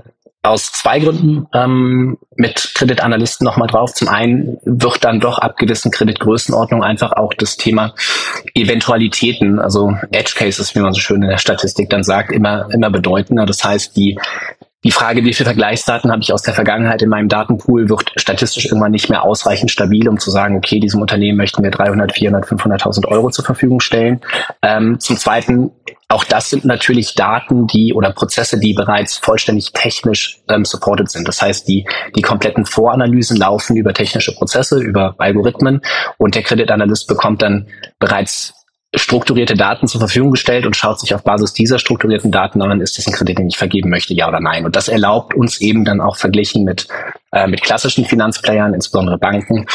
aus 0.44 0.72
zwei 0.72 1.00
Gründen 1.00 1.48
ähm, 1.54 2.18
mit 2.36 2.72
Kreditanalysten 2.74 3.46
nochmal 3.46 3.68
drauf. 3.68 3.94
Zum 3.94 4.08
einen 4.08 4.58
wird 4.64 5.04
dann 5.04 5.20
doch 5.20 5.38
ab 5.38 5.58
gewissen 5.58 5.92
Kreditgrößenordnungen 5.92 6.84
einfach 6.84 7.12
auch 7.12 7.34
das 7.34 7.58
Thema 7.58 7.94
Eventualitäten, 8.56 9.60
also 9.60 9.96
Edge 10.12 10.34
Cases, 10.36 10.74
wie 10.74 10.80
man 10.80 10.94
so 10.94 11.00
schön 11.00 11.22
in 11.22 11.30
der 11.30 11.38
Statistik 11.38 11.90
dann 11.90 12.04
sagt, 12.04 12.32
immer, 12.32 12.68
immer 12.72 12.90
bedeutender. 12.90 13.46
Das 13.46 13.64
heißt, 13.64 13.96
die 13.96 14.18
die 14.84 14.92
Frage, 14.92 15.24
wie 15.24 15.34
viele 15.34 15.46
Vergleichsdaten 15.46 16.12
habe 16.12 16.24
ich 16.24 16.34
aus 16.34 16.42
der 16.42 16.56
Vergangenheit 16.56 17.04
in 17.04 17.10
meinem 17.10 17.30
Datenpool, 17.30 17.88
wird 17.90 18.12
statistisch 18.16 18.66
irgendwann 18.66 18.92
nicht 18.92 19.10
mehr 19.10 19.24
ausreichend 19.24 19.70
stabil, 19.70 20.10
um 20.10 20.18
zu 20.18 20.32
sagen, 20.32 20.58
okay, 20.58 20.80
diesem 20.80 21.02
Unternehmen 21.02 21.38
möchten 21.38 21.62
wir 21.62 21.70
300, 21.70 22.14
400, 22.14 22.46
500.000 22.46 23.08
Euro 23.08 23.30
zur 23.30 23.46
Verfügung 23.46 23.80
stellen. 23.80 24.22
Ähm, 24.64 25.00
zum 25.00 25.18
Zweiten 25.18 25.70
auch 26.12 26.24
das 26.24 26.50
sind 26.50 26.66
natürlich 26.66 27.16
Daten, 27.16 27.68
die 27.68 27.94
oder 27.94 28.12
Prozesse, 28.12 28.60
die 28.60 28.74
bereits 28.74 29.18
vollständig 29.18 29.72
technisch 29.74 30.40
ähm, 30.50 30.66
supported 30.66 31.10
sind. 31.10 31.28
Das 31.28 31.42
heißt, 31.42 31.68
die, 31.68 31.86
die 32.16 32.22
kompletten 32.22 32.66
Voranalysen 32.66 33.38
laufen 33.38 33.78
über 33.78 33.94
technische 33.94 34.34
Prozesse, 34.34 34.80
über 34.80 35.16
Algorithmen 35.18 35.82
und 36.18 36.36
der 36.36 36.44
Kreditanalyst 36.44 37.08
bekommt 37.08 37.42
dann 37.42 37.68
bereits 38.00 38.54
strukturierte 38.94 39.54
Daten 39.54 39.88
zur 39.88 40.02
Verfügung 40.02 40.32
gestellt 40.32 40.66
und 40.66 40.76
schaut 40.76 41.00
sich 41.00 41.16
auf 41.16 41.24
Basis 41.24 41.54
dieser 41.54 41.80
strukturierten 41.80 42.30
Daten 42.30 42.62
an, 42.62 42.82
ist 42.82 42.98
das 42.98 43.08
ein 43.08 43.14
Kredit, 43.14 43.38
den 43.38 43.48
ich 43.48 43.58
vergeben 43.58 43.90
möchte, 43.90 44.14
ja 44.14 44.28
oder 44.28 44.42
nein. 44.42 44.66
Und 44.66 44.76
das 44.76 44.90
erlaubt 44.90 45.34
uns 45.34 45.62
eben 45.62 45.86
dann 45.86 46.02
auch 46.02 46.18
verglichen 46.18 46.66
mit, 46.66 46.90
äh, 47.32 47.48
mit 47.48 47.62
klassischen 47.62 48.04
Finanzplayern, 48.04 48.74
insbesondere 48.74 49.18
Banken, 49.18 49.66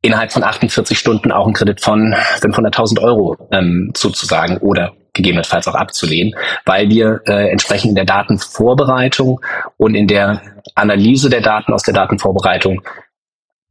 innerhalb 0.00 0.32
von 0.32 0.42
48 0.42 0.98
Stunden 0.98 1.32
auch 1.32 1.44
einen 1.44 1.54
Kredit 1.54 1.82
von 1.82 2.14
500.000 2.40 3.02
Euro 3.02 3.36
ähm, 3.50 3.90
zuzusagen 3.92 4.56
oder 4.58 4.94
gegebenenfalls 5.16 5.66
auch 5.66 5.74
abzulehnen, 5.74 6.34
weil 6.64 6.88
wir 6.88 7.20
äh, 7.26 7.50
entsprechend 7.50 7.90
in 7.90 7.94
der 7.96 8.04
Datenvorbereitung 8.04 9.40
und 9.76 9.94
in 9.94 10.06
der 10.06 10.42
Analyse 10.74 11.30
der 11.30 11.40
Daten 11.40 11.72
aus 11.72 11.82
der 11.82 11.94
Datenvorbereitung 11.94 12.82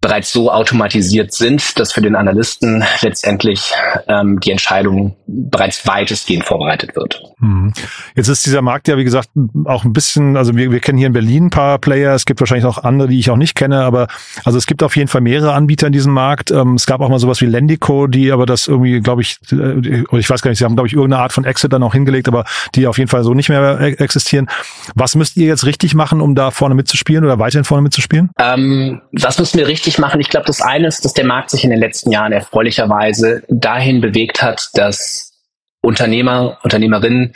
bereits 0.06 0.32
so 0.32 0.52
automatisiert 0.52 1.34
sind, 1.34 1.80
dass 1.80 1.91
für 1.91 2.02
den 2.02 2.15
Analysten 2.15 2.84
letztendlich 3.02 3.74
ähm, 4.08 4.39
die 4.39 4.52
Entscheidung 4.52 5.15
bereits 5.26 5.88
weitestgehend 5.88 6.46
vorbereitet 6.46 6.96
wird. 6.96 7.24
Hm. 7.39 7.74
Jetzt 8.15 8.28
ist 8.28 8.46
dieser 8.46 8.62
Markt 8.62 8.88
ja, 8.88 8.98
wie 8.98 9.04
gesagt, 9.04 9.30
auch 9.63 9.84
ein 9.84 9.94
bisschen, 9.94 10.38
also 10.38 10.56
wir, 10.56 10.70
wir 10.70 10.80
kennen 10.80 11.00
hier 11.00 11.08
in 11.08 11.13
Berlin 11.13 11.46
ein 11.46 11.50
paar 11.50 11.80
Player, 11.80 12.13
es 12.13 12.26
gibt 12.26 12.39
wahrscheinlich 12.39 12.65
auch 12.68 12.84
andere, 12.84 13.08
die 13.08 13.18
ich 13.18 13.32
auch 13.32 13.36
nicht 13.36 13.56
kenne, 13.56 13.82
aber 13.82 14.08
also 14.44 14.60
es 14.60 14.68
gibt 14.68 14.84
auf 14.84 14.96
jeden 14.96 15.08
Fall 15.08 15.22
mehrere 15.22 15.54
Anbieter 15.54 15.88
in 15.88 15.94
diesem 15.94 16.13
Markt. 16.13 16.52
Ähm, 16.52 16.76
es 16.76 16.86
gab 16.86 17.02
auch 17.02 17.10
mal 17.10 17.18
sowas 17.18 17.41
wie 17.41 17.48
Lendico, 17.48 18.06
die 18.06 18.32
aber 18.32 18.46
das 18.46 18.68
irgendwie, 18.68 19.00
glaube 19.00 19.24
ich, 19.24 19.39
äh, 19.52 20.04
ich 20.12 20.30
weiß 20.30 20.44
gar 20.44 20.52
nicht, 20.52 20.60
sie 20.60 20.65
haben, 20.65 20.76
glaube 20.76 20.86
ich, 20.86 20.94
irgendeine 20.94 21.24
Art 21.24 21.34
von 21.34 21.46
Exit 21.46 21.74
dann 21.74 21.82
auch 21.82 21.94
hingelegt, 21.94 22.28
aber 22.28 22.46
die 22.76 22.86
auf 22.86 23.00
jeden 23.00 23.10
Fall 23.10 23.24
so 23.24 23.34
nicht 23.34 23.50
mehr 23.50 23.80
e-, 23.82 23.94
existieren. 23.94 24.52
Was 24.94 25.15
müsst 25.15 25.36
ihr 25.36 25.48
jetzt 25.48 25.65
richtig 25.65 25.96
machen, 25.96 26.22
um 26.22 26.36
da 26.36 26.52
vorne 26.52 26.76
mitzuspielen 26.76 27.26
oder 27.26 27.39
weiterhin 27.39 27.63
vorne 27.63 27.82
mitzuspielen? 27.82 28.30
Ähm, 28.38 29.02
was 29.12 29.39
müssen 29.39 29.58
wir 29.58 29.65
richtig 29.65 29.94
machen? 29.99 30.19
Ich 30.21 30.29
glaube, 30.29 30.45
das 30.45 30.62
eine 30.62 30.88
ist, 30.88 31.05
dass 31.05 31.13
der 31.13 31.25
Markt 31.25 31.49
sich 31.49 31.63
in 31.63 31.69
den 31.69 31.79
letzten 31.79 32.12
Jahren 32.12 32.31
erfreulicherweise 32.31 33.43
dahin 33.49 34.01
bewegt 34.01 34.41
hat, 34.41 34.69
dass 34.73 35.34
Unternehmer, 35.81 36.58
Unternehmerinnen 36.63 37.34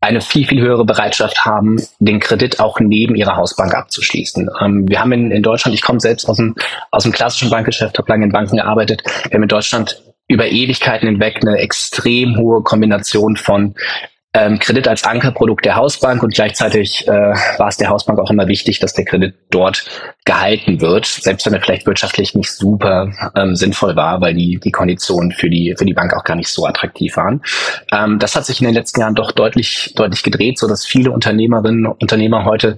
eine 0.00 0.20
viel, 0.20 0.46
viel 0.46 0.60
höhere 0.60 0.84
Bereitschaft 0.84 1.44
haben, 1.44 1.82
den 1.98 2.20
Kredit 2.20 2.60
auch 2.60 2.78
neben 2.78 3.16
ihrer 3.16 3.36
Hausbank 3.36 3.74
abzuschließen. 3.74 4.48
Ähm, 4.60 4.88
wir 4.88 5.00
haben 5.00 5.12
in, 5.12 5.30
in 5.32 5.42
Deutschland, 5.42 5.74
ich 5.74 5.82
komme 5.82 5.98
selbst 5.98 6.28
aus 6.28 6.36
dem, 6.36 6.54
aus 6.92 7.02
dem 7.02 7.12
klassischen 7.12 7.50
Bankgeschäft, 7.50 7.98
habe 7.98 8.08
lange 8.08 8.24
in 8.24 8.32
Banken 8.32 8.56
gearbeitet, 8.56 9.02
wir 9.24 9.34
haben 9.34 9.42
in 9.42 9.48
Deutschland 9.48 10.02
über 10.28 10.46
Ewigkeiten 10.46 11.08
hinweg 11.08 11.38
eine 11.40 11.58
extrem 11.58 12.36
hohe 12.36 12.62
Kombination 12.62 13.36
von 13.36 13.74
ähm, 14.34 14.58
Kredit 14.58 14.86
als 14.86 15.04
Ankerprodukt 15.04 15.64
der 15.64 15.76
Hausbank 15.76 16.22
und 16.22 16.34
gleichzeitig 16.34 17.08
äh, 17.08 17.10
war 17.10 17.68
es 17.68 17.78
der 17.78 17.88
Hausbank 17.88 18.18
auch 18.18 18.30
immer 18.30 18.46
wichtig, 18.46 18.78
dass 18.78 18.92
der 18.92 19.06
Kredit 19.06 19.34
dort 19.50 19.86
gehalten 20.24 20.80
wird, 20.82 21.06
selbst 21.06 21.46
wenn 21.46 21.54
er 21.54 21.62
vielleicht 21.62 21.86
wirtschaftlich 21.86 22.34
nicht 22.34 22.52
super 22.52 23.10
ähm, 23.34 23.56
sinnvoll 23.56 23.96
war, 23.96 24.20
weil 24.20 24.34
die, 24.34 24.60
die 24.62 24.70
Konditionen 24.70 25.32
für 25.32 25.48
die, 25.48 25.74
für 25.78 25.86
die 25.86 25.94
Bank 25.94 26.14
auch 26.14 26.24
gar 26.24 26.36
nicht 26.36 26.48
so 26.48 26.66
attraktiv 26.66 27.16
waren. 27.16 27.42
Ähm, 27.90 28.18
das 28.18 28.36
hat 28.36 28.44
sich 28.44 28.60
in 28.60 28.66
den 28.66 28.74
letzten 28.74 29.00
Jahren 29.00 29.14
doch 29.14 29.32
deutlich, 29.32 29.94
deutlich 29.96 30.22
gedreht, 30.22 30.58
so 30.58 30.68
dass 30.68 30.84
viele 30.84 31.10
Unternehmerinnen 31.10 31.86
und 31.86 32.02
Unternehmer 32.02 32.44
heute 32.44 32.76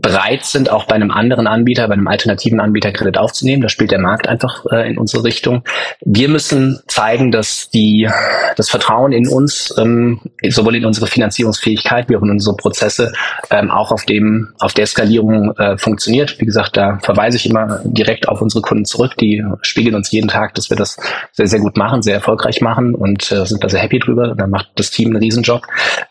bereit 0.00 0.44
sind, 0.44 0.70
auch 0.70 0.84
bei 0.84 0.94
einem 0.94 1.10
anderen 1.10 1.46
Anbieter, 1.46 1.88
bei 1.88 1.94
einem 1.94 2.06
alternativen 2.06 2.60
Anbieter 2.60 2.92
Kredit 2.92 3.18
aufzunehmen. 3.18 3.62
Da 3.62 3.68
spielt 3.68 3.90
der 3.90 3.98
Markt 3.98 4.28
einfach 4.28 4.64
äh, 4.70 4.88
in 4.88 4.96
unsere 4.96 5.24
Richtung. 5.24 5.64
Wir 6.04 6.28
müssen 6.28 6.80
zeigen, 6.86 7.32
dass 7.32 7.68
die, 7.70 8.08
das 8.56 8.70
Vertrauen 8.70 9.12
in 9.12 9.28
uns, 9.28 9.74
ähm, 9.76 10.20
sowohl 10.48 10.76
in 10.76 10.84
unsere 10.84 11.08
Finanzierungsfähigkeit 11.08 12.08
wie 12.08 12.16
auch 12.16 12.22
in 12.22 12.30
unsere 12.30 12.56
Prozesse, 12.56 13.12
ähm, 13.50 13.70
auch 13.70 13.90
auf 13.90 14.04
dem, 14.04 14.54
auf 14.60 14.72
der 14.72 14.86
Skalierung 14.86 15.56
äh, 15.56 15.76
funktioniert. 15.78 16.38
Wie 16.38 16.46
gesagt, 16.46 16.76
da 16.76 16.98
verweise 17.02 17.36
ich 17.36 17.46
immer 17.46 17.80
direkt 17.84 18.28
auf 18.28 18.40
unsere 18.40 18.62
Kunden 18.62 18.84
zurück. 18.84 19.16
Die 19.20 19.44
spiegeln 19.62 19.96
uns 19.96 20.12
jeden 20.12 20.28
Tag, 20.28 20.54
dass 20.54 20.70
wir 20.70 20.76
das 20.76 20.96
sehr, 21.32 21.48
sehr 21.48 21.60
gut 21.60 21.76
machen, 21.76 22.02
sehr 22.02 22.14
erfolgreich 22.14 22.60
machen 22.60 22.94
und 22.94 23.32
äh, 23.32 23.44
sind 23.46 23.64
da 23.64 23.68
sehr 23.68 23.80
happy 23.80 23.98
drüber. 23.98 24.34
Da 24.36 24.46
macht 24.46 24.68
das 24.76 24.92
Team 24.92 25.08
einen 25.08 25.16
Riesenjob. 25.16 25.62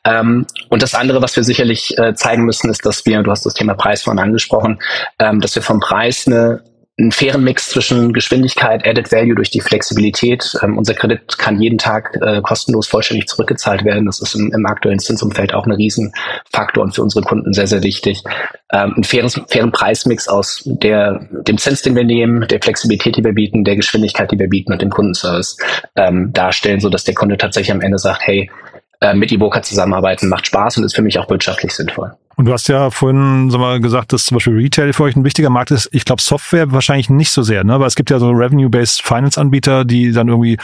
Ähm, 0.03 0.45
und 0.69 0.81
das 0.81 0.93
andere, 0.93 1.21
was 1.21 1.37
wir 1.37 1.45
sicherlich 1.45 1.97
äh, 1.97 2.13
zeigen 2.15 2.43
müssen, 2.43 2.69
ist, 2.69 2.85
dass 2.85 3.05
wir, 3.05 3.23
du 3.23 3.31
hast 3.31 3.45
das 3.45 3.53
Thema 3.53 3.76
Preis 3.77 4.03
vorhin 4.03 4.19
angesprochen, 4.19 4.79
ähm, 5.19 5.39
dass 5.39 5.55
wir 5.55 5.61
vom 5.61 5.79
Preis 5.79 6.27
eine 6.27 6.63
einen 6.99 7.11
fairen 7.11 7.43
Mix 7.43 7.69
zwischen 7.69 8.11
Geschwindigkeit, 8.11 8.87
Added 8.87 9.11
Value 9.11 9.35
durch 9.35 9.51
die 9.51 9.61
Flexibilität. 9.61 10.57
Ähm, 10.63 10.79
unser 10.79 10.95
Kredit 10.95 11.37
kann 11.37 11.61
jeden 11.61 11.77
Tag 11.77 12.17
äh, 12.21 12.41
kostenlos 12.41 12.87
vollständig 12.87 13.27
zurückgezahlt 13.27 13.85
werden. 13.85 14.07
Das 14.07 14.19
ist 14.19 14.33
im, 14.33 14.51
im 14.51 14.65
aktuellen 14.65 14.97
Zinsumfeld 14.97 15.53
auch 15.53 15.67
ein 15.67 15.73
Riesenfaktor 15.73 16.83
und 16.83 16.95
für 16.95 17.03
unsere 17.03 17.23
Kunden 17.23 17.53
sehr, 17.53 17.67
sehr 17.67 17.83
wichtig. 17.83 18.23
Ähm, 18.71 18.93
einen 18.95 19.03
fairen, 19.03 19.29
fairen 19.29 19.71
Preismix 19.71 20.27
aus 20.27 20.63
der, 20.65 21.19
dem 21.31 21.59
Zins, 21.59 21.83
den 21.83 21.95
wir 21.95 22.03
nehmen, 22.03 22.47
der 22.47 22.61
Flexibilität, 22.61 23.15
die 23.15 23.23
wir 23.23 23.33
bieten, 23.33 23.63
der 23.63 23.75
Geschwindigkeit, 23.75 24.31
die 24.31 24.39
wir 24.39 24.49
bieten 24.49 24.73
und 24.73 24.81
dem 24.81 24.89
Kundenservice 24.89 25.57
ähm, 25.95 26.33
darstellen, 26.33 26.79
so 26.79 26.89
dass 26.89 27.03
der 27.03 27.13
Kunde 27.13 27.37
tatsächlich 27.37 27.71
am 27.71 27.81
Ende 27.81 27.99
sagt, 27.99 28.21
hey, 28.25 28.49
äh, 29.01 29.13
mit 29.13 29.31
Evoca 29.31 29.61
zusammenarbeiten 29.61 30.29
macht 30.29 30.47
Spaß 30.47 30.77
und 30.77 30.83
ist 30.83 30.95
für 30.95 31.03
mich 31.03 31.19
auch 31.19 31.29
wirtschaftlich 31.29 31.73
sinnvoll. 31.73 32.13
Und 32.37 32.45
du 32.45 32.53
hast 32.53 32.67
ja 32.67 32.91
vorhin 32.91 33.49
sag 33.49 33.59
mal, 33.59 33.81
gesagt, 33.81 34.13
dass 34.13 34.25
zum 34.25 34.35
Beispiel 34.35 34.53
Retail 34.53 34.93
für 34.93 35.03
euch 35.03 35.15
ein 35.15 35.23
wichtiger 35.23 35.49
Markt 35.49 35.71
ist. 35.71 35.89
Ich 35.91 36.05
glaube, 36.05 36.21
Software 36.21 36.71
wahrscheinlich 36.71 37.09
nicht 37.09 37.31
so 37.31 37.41
sehr, 37.41 37.63
ne? 37.63 37.73
Aber 37.73 37.87
es 37.87 37.95
gibt 37.95 38.11
ja 38.11 38.19
so 38.19 38.29
Revenue-Based 38.29 39.01
Finance-Anbieter, 39.01 39.85
die 39.85 40.11
dann 40.11 40.27
irgendwie 40.27 40.57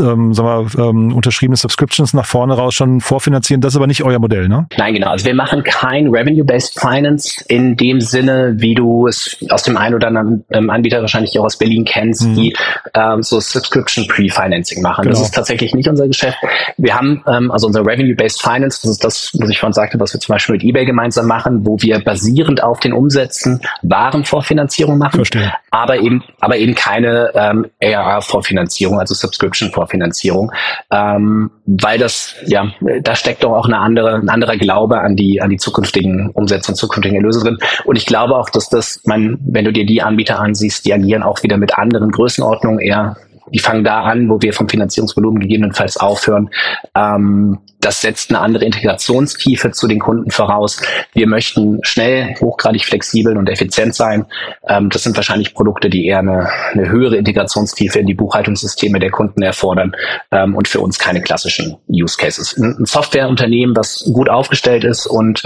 ähm, 0.00 0.34
sag 0.34 0.44
mal, 0.44 0.66
ähm, 0.76 1.14
unterschriebene 1.14 1.56
Subscriptions 1.56 2.12
nach 2.12 2.26
vorne 2.26 2.54
raus 2.54 2.74
schon 2.74 3.00
vorfinanzieren. 3.00 3.60
Das 3.60 3.74
ist 3.74 3.76
aber 3.76 3.86
nicht 3.86 4.02
euer 4.02 4.18
Modell, 4.18 4.48
ne? 4.48 4.66
Nein, 4.76 4.94
genau. 4.94 5.10
Also 5.10 5.24
wir 5.24 5.34
machen 5.36 5.62
kein 5.62 6.08
Revenue-Based 6.08 6.80
Finance 6.80 7.44
in 7.46 7.76
dem 7.76 8.00
Sinne, 8.00 8.54
wie 8.56 8.74
du 8.74 9.06
es 9.06 9.36
aus 9.48 9.62
dem 9.62 9.76
einen 9.76 9.94
oder 9.94 10.08
anderen 10.08 10.44
ähm, 10.50 10.70
Anbieter 10.70 11.02
wahrscheinlich 11.02 11.38
auch 11.38 11.44
aus 11.44 11.56
Berlin 11.56 11.84
kennst, 11.84 12.26
mhm. 12.26 12.34
die 12.34 12.56
ähm, 12.94 13.22
so 13.22 13.38
Subscription 13.38 14.08
Pre-Financing 14.08 14.82
machen. 14.82 15.02
Genau. 15.02 15.14
Das 15.14 15.22
ist 15.22 15.34
tatsächlich 15.36 15.72
nicht 15.72 15.88
unser 15.88 16.08
Geschäft. 16.08 16.38
Wir 16.78 16.96
haben 16.96 17.22
ähm, 17.28 17.52
also 17.52 17.68
unser 17.68 17.86
Revenue-Based 17.86 18.42
Finance, 18.42 18.80
das 18.82 18.90
ist 18.90 19.04
das, 19.04 19.30
was 19.38 19.50
ich 19.50 19.60
vorhin 19.60 19.72
sagte, 19.72 20.00
was 20.00 20.12
wir 20.12 20.18
zum 20.18 20.32
Beispiel 20.32 20.54
mit 20.54 20.64
eBay 20.64 20.84
gemeinsam 20.84 21.11
gemeinsam 21.12 21.26
machen, 21.26 21.66
wo 21.66 21.76
wir 21.80 22.00
basierend 22.00 22.62
auf 22.62 22.80
den 22.80 22.92
Umsätzen 22.92 23.60
Warenvorfinanzierung 23.82 24.98
machen, 24.98 25.16
Verstehe. 25.16 25.52
aber 25.70 25.98
eben, 25.98 26.22
aber 26.40 26.56
eben 26.56 26.74
keine 26.74 27.30
ähm, 27.34 27.66
ARR-Vorfinanzierung, 27.82 28.98
also 28.98 29.14
Subscription-Vorfinanzierung, 29.14 30.52
ähm, 30.90 31.50
weil 31.66 31.98
das, 31.98 32.34
ja, 32.46 32.72
da 33.02 33.14
steckt 33.14 33.44
doch 33.44 33.52
auch 33.52 33.66
eine 33.66 33.78
andere, 33.78 34.16
ein 34.16 34.28
anderer 34.28 34.56
Glaube 34.56 35.00
an 35.00 35.16
die, 35.16 35.40
an 35.40 35.50
die 35.50 35.58
zukünftigen 35.58 36.30
Umsätze 36.30 36.72
und 36.72 36.76
zukünftigen 36.76 37.16
Erlöse 37.16 37.40
drin. 37.40 37.58
Und 37.84 37.96
ich 37.96 38.06
glaube 38.06 38.36
auch, 38.36 38.48
dass 38.50 38.68
das, 38.68 39.00
man, 39.04 39.38
wenn 39.44 39.64
du 39.64 39.72
dir 39.72 39.86
die 39.86 40.02
Anbieter 40.02 40.40
ansiehst, 40.40 40.86
die 40.86 40.94
agieren 40.94 41.22
auch 41.22 41.42
wieder 41.42 41.56
mit 41.56 41.78
anderen 41.78 42.10
Größenordnungen 42.10 42.80
eher 42.80 43.16
die 43.52 43.58
fangen 43.58 43.84
da 43.84 44.02
an, 44.02 44.30
wo 44.30 44.40
wir 44.40 44.54
vom 44.54 44.68
Finanzierungsvolumen 44.68 45.40
gegebenenfalls 45.40 45.98
aufhören. 45.98 46.48
Ähm, 46.94 47.58
das 47.82 48.00
setzt 48.00 48.30
eine 48.30 48.40
andere 48.40 48.64
Integrationstiefe 48.64 49.72
zu 49.72 49.88
den 49.88 49.98
Kunden 49.98 50.30
voraus. 50.30 50.80
Wir 51.12 51.26
möchten 51.26 51.80
schnell, 51.82 52.34
hochgradig 52.40 52.84
flexibel 52.84 53.36
und 53.36 53.50
effizient 53.50 53.94
sein. 53.94 54.26
Ähm, 54.66 54.88
das 54.88 55.02
sind 55.02 55.16
wahrscheinlich 55.16 55.52
Produkte, 55.52 55.90
die 55.90 56.06
eher 56.06 56.20
eine, 56.20 56.48
eine, 56.72 56.88
höhere 56.88 57.16
Integrationstiefe 57.16 57.98
in 57.98 58.06
die 58.06 58.14
Buchhaltungssysteme 58.14 59.00
der 59.00 59.10
Kunden 59.10 59.42
erfordern 59.42 59.94
ähm, 60.30 60.54
und 60.54 60.68
für 60.68 60.80
uns 60.80 60.98
keine 60.98 61.20
klassischen 61.20 61.76
Use 61.88 62.16
Cases. 62.16 62.56
Ein, 62.56 62.84
Softwareunternehmen, 62.84 63.74
das 63.74 64.08
gut 64.12 64.28
aufgestellt 64.28 64.84
ist 64.84 65.06
und 65.06 65.42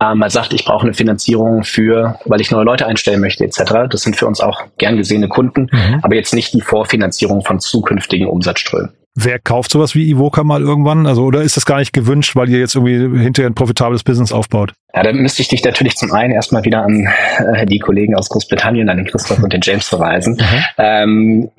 ähm, 0.00 0.18
mal 0.18 0.30
sagt, 0.30 0.52
ich 0.52 0.64
brauche 0.64 0.84
eine 0.84 0.94
Finanzierung 0.94 1.64
für, 1.64 2.18
weil 2.24 2.40
ich 2.40 2.50
neue 2.50 2.64
Leute 2.64 2.86
einstellen 2.86 3.20
möchte 3.20 3.44
etc. 3.44 3.88
Das 3.90 4.02
sind 4.02 4.16
für 4.16 4.26
uns 4.26 4.40
auch 4.40 4.62
gern 4.78 4.96
gesehene 4.96 5.28
Kunden, 5.28 5.68
mhm. 5.72 6.00
aber 6.02 6.14
jetzt 6.14 6.34
nicht 6.34 6.54
die 6.54 6.60
Vorfinanzierung 6.60 7.44
von 7.44 7.58
zukünftigen 7.58 8.28
Umsatzströmen. 8.28 8.92
Wer 9.16 9.38
kauft 9.38 9.72
sowas 9.72 9.94
wie 9.94 10.08
Ivoca 10.08 10.44
mal 10.44 10.62
irgendwann? 10.62 11.06
Also, 11.06 11.24
oder 11.24 11.42
ist 11.42 11.56
das 11.56 11.66
gar 11.66 11.78
nicht 11.78 11.92
gewünscht, 11.92 12.36
weil 12.36 12.48
ihr 12.48 12.58
jetzt 12.58 12.76
irgendwie 12.76 13.20
hinterher 13.20 13.50
ein 13.50 13.54
profitables 13.54 14.04
Business 14.04 14.32
aufbaut? 14.32 14.72
Ja, 14.94 15.02
dann 15.02 15.16
müsste 15.16 15.42
ich 15.42 15.48
dich 15.48 15.64
natürlich 15.64 15.96
zum 15.96 16.12
einen 16.12 16.32
erstmal 16.32 16.64
wieder 16.64 16.82
an 16.82 17.08
äh, 17.38 17.66
die 17.66 17.78
Kollegen 17.78 18.16
aus 18.16 18.28
Großbritannien, 18.28 18.88
an 18.88 18.96
den 18.96 19.06
Christoph 19.06 19.42
und 19.42 19.52
den 19.52 19.60
James 19.62 19.88
verweisen. 19.88 20.34
Mhm. 20.34 20.64
Ähm, 20.78 21.50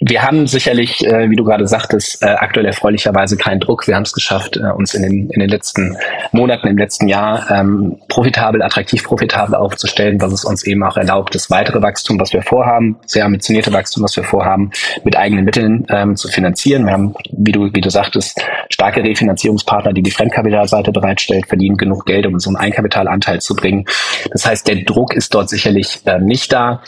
wir 0.00 0.22
haben 0.22 0.46
sicherlich, 0.46 1.04
äh, 1.06 1.28
wie 1.28 1.36
du 1.36 1.44
gerade 1.44 1.66
sagtest, 1.66 2.22
äh, 2.22 2.26
aktuell 2.26 2.66
erfreulicherweise 2.66 3.36
keinen 3.36 3.60
Druck. 3.60 3.86
Wir 3.86 3.96
haben 3.96 4.04
es 4.04 4.12
geschafft, 4.12 4.56
äh, 4.56 4.70
uns 4.70 4.94
in 4.94 5.02
den, 5.02 5.30
in 5.30 5.40
den 5.40 5.48
letzten 5.48 5.96
Monaten, 6.32 6.68
im 6.68 6.78
letzten 6.78 7.08
Jahr 7.08 7.50
ähm, 7.50 7.98
profitabel, 8.08 8.62
attraktiv 8.62 9.04
profitabel 9.04 9.54
aufzustellen, 9.54 10.20
was 10.20 10.32
es 10.32 10.44
uns 10.44 10.64
eben 10.64 10.82
auch 10.82 10.96
erlaubt, 10.96 11.34
das 11.34 11.50
weitere 11.50 11.82
Wachstum, 11.82 12.18
was 12.18 12.32
wir 12.32 12.42
vorhaben, 12.42 12.96
sehr 13.06 13.24
ambitionierte 13.24 13.72
Wachstum, 13.72 14.02
was 14.02 14.16
wir 14.16 14.24
vorhaben, 14.24 14.70
mit 15.04 15.16
eigenen 15.16 15.44
Mitteln 15.44 15.86
ähm, 15.90 16.16
zu 16.16 16.28
finanzieren. 16.28 16.86
Wir 16.86 16.92
haben, 16.92 17.14
wie 17.32 17.52
du, 17.52 17.72
wie 17.72 17.80
du 17.80 17.90
sagtest, 17.90 18.40
starke 18.70 19.02
Refinanzierungspartner, 19.02 19.92
die 19.92 20.02
die 20.02 20.10
Fremdkapitalseite 20.10 20.92
bereitstellt, 20.92 21.46
verdienen 21.46 21.76
genug 21.76 22.06
Geld, 22.06 22.26
um 22.26 22.38
so 22.38 22.50
ein 22.50 22.56
Eigenkapitalanteil 22.78 23.40
zu 23.40 23.54
bringen. 23.54 23.86
Das 24.30 24.46
heißt, 24.46 24.66
der 24.66 24.76
Druck 24.84 25.14
ist 25.14 25.34
dort 25.34 25.48
sicherlich 25.48 26.00
äh, 26.06 26.18
nicht 26.18 26.52
da 26.52 26.82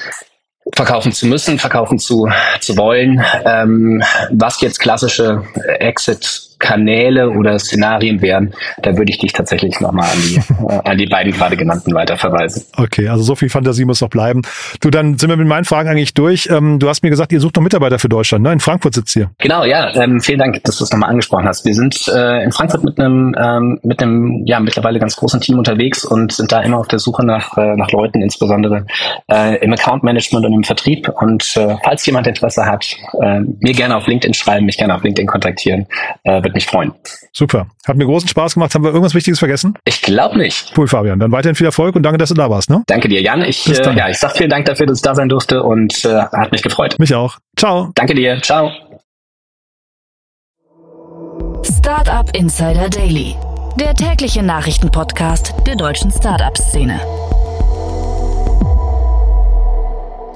verkaufen 0.75 1.13
zu 1.13 1.27
müssen, 1.27 1.59
verkaufen 1.59 1.99
zu, 1.99 2.29
zu 2.61 2.77
wollen. 2.77 3.25
Ähm, 3.45 4.03
was 4.31 4.61
jetzt 4.61 4.79
klassische 4.79 5.43
Exit 5.79 6.50
Kanäle 6.61 7.31
oder 7.31 7.59
Szenarien 7.59 8.23
wären, 8.23 8.55
da 8.83 8.97
würde 8.97 9.11
ich 9.11 9.19
dich 9.19 9.33
tatsächlich 9.33 9.81
nochmal 9.81 10.09
an 10.11 10.19
die, 10.23 10.37
äh, 10.37 10.91
an 10.91 10.99
die 10.99 11.07
beiden 11.07 11.33
gerade 11.33 11.57
genannten 11.57 11.93
weiterverweisen. 11.95 12.65
Okay, 12.77 13.09
also 13.09 13.25
so 13.25 13.35
viel 13.35 13.49
Fantasie 13.49 13.85
muss 13.85 14.01
noch 14.01 14.11
bleiben. 14.11 14.43
Du, 14.81 14.91
dann 14.91 15.19
sind 15.19 15.29
wir 15.29 15.37
mit 15.37 15.49
meinen 15.49 15.65
Fragen 15.65 15.89
eigentlich 15.89 16.15
durch. 16.15 16.49
Ähm, 16.51 16.79
du 16.79 16.89
hast 16.89 17.03
mir 17.03 17.11
gesagt, 17.11 17.33
ihr 17.33 17.41
sucht 17.41 17.57
noch 17.57 17.63
Mitarbeiter 17.63 17.99
für 17.99 18.09
Deutschland, 18.09 18.45
ne? 18.45 18.53
In 18.53 18.61
Frankfurt 18.61 18.95
sitzt 18.95 19.17
ihr. 19.17 19.31
Genau, 19.39 19.65
ja. 19.65 19.93
Ähm, 19.97 20.21
vielen 20.21 20.39
Dank, 20.39 20.63
dass 20.65 20.79
du 20.79 20.85
es 20.85 20.93
nochmal 20.93 21.11
angesprochen 21.11 21.47
hast. 21.47 21.65
Wir 21.65 21.75
sind 21.75 22.07
äh, 22.09 22.45
in 22.45 22.53
Frankfurt 22.53 22.85
mit 22.85 23.01
einem, 23.01 23.35
ähm, 23.43 23.81
mit 23.83 24.03
einem, 24.03 24.43
ja, 24.45 24.61
mittlerweile 24.61 24.99
ganz 24.99 25.17
großen 25.17 25.41
Team 25.41 25.59
unterwegs 25.59 26.05
und 26.05 26.33
sind 26.33 26.53
da 26.53 26.61
immer 26.61 26.79
auf 26.79 26.89
der 26.89 26.99
Suche 26.99 27.25
nach, 27.25 27.57
äh, 27.57 27.75
nach 27.77 27.91
Leuten, 27.91 28.23
insbesondere 28.23 28.87
äh, 29.33 29.57
im 29.65 29.73
Account 29.73 30.03
Management 30.03 30.45
und 30.45 30.53
im 30.53 30.65
Vertrieb. 30.65 31.09
Und 31.09 31.57
äh, 31.57 31.77
falls 31.83 32.05
jemand 32.05 32.27
Interesse 32.27 32.67
hat, 32.67 32.85
äh, 33.21 33.41
mir 33.41 33.73
gerne 33.73 33.97
auf 33.97 34.07
LinkedIn 34.07 34.35
schreiben, 34.35 34.67
mich 34.67 34.77
gerne 34.77 34.95
auf 34.95 35.03
LinkedIn 35.03 35.27
kontaktieren. 35.27 35.87
Äh, 36.25 36.43
würde 36.51 36.57
mich 36.57 36.67
freuen. 36.67 36.93
Super. 37.33 37.67
Hat 37.87 37.97
mir 37.97 38.05
großen 38.05 38.29
Spaß 38.29 38.55
gemacht. 38.55 38.75
Haben 38.75 38.85
wir 38.85 38.91
irgendwas 38.91 39.15
Wichtiges 39.15 39.39
vergessen? 39.39 39.75
Ich 39.85 40.03
glaube 40.03 40.39
nicht. 40.39 40.73
Cool, 40.77 40.89
Fabian. 40.89 41.19
Dann 41.19 41.33
weiterhin 41.33 41.55
viel 41.55 41.67
Erfolg 41.67 41.97
und 41.97 42.03
danke, 42.03 42.19
dass 42.19 42.29
du 42.29 42.35
da 42.35 42.51
warst. 42.51 42.71
Ne? 42.71 42.83
Danke 42.87 43.09
dir, 43.09 43.23
Jan. 43.23 43.43
Ich, 43.43 43.69
äh, 43.69 43.97
ja, 43.97 44.09
ich 44.09 44.19
sag 44.19 44.37
vielen 44.37 44.51
Dank 44.51 44.67
dafür, 44.67 44.87
dass 44.87 44.99
ich 44.99 45.03
da 45.03 45.15
sein 45.15 45.29
durfte 45.29 45.63
und 45.63 46.05
äh, 46.05 46.09
hat 46.09 46.53
mich 46.53 46.63
gefreut. 46.63 46.99
Mich 46.99 47.15
auch. 47.15 47.39
Ciao. 47.57 47.91
Danke 47.95 48.15
dir. 48.15 48.41
Ciao. 48.43 48.71
Startup 51.63 52.35
Insider 52.37 52.89
Daily, 52.89 53.35
der 53.79 53.95
tägliche 53.95 54.43
Nachrichtenpodcast 54.43 55.55
der 55.67 55.77
deutschen 55.77 56.11
Startup-Szene. 56.11 57.01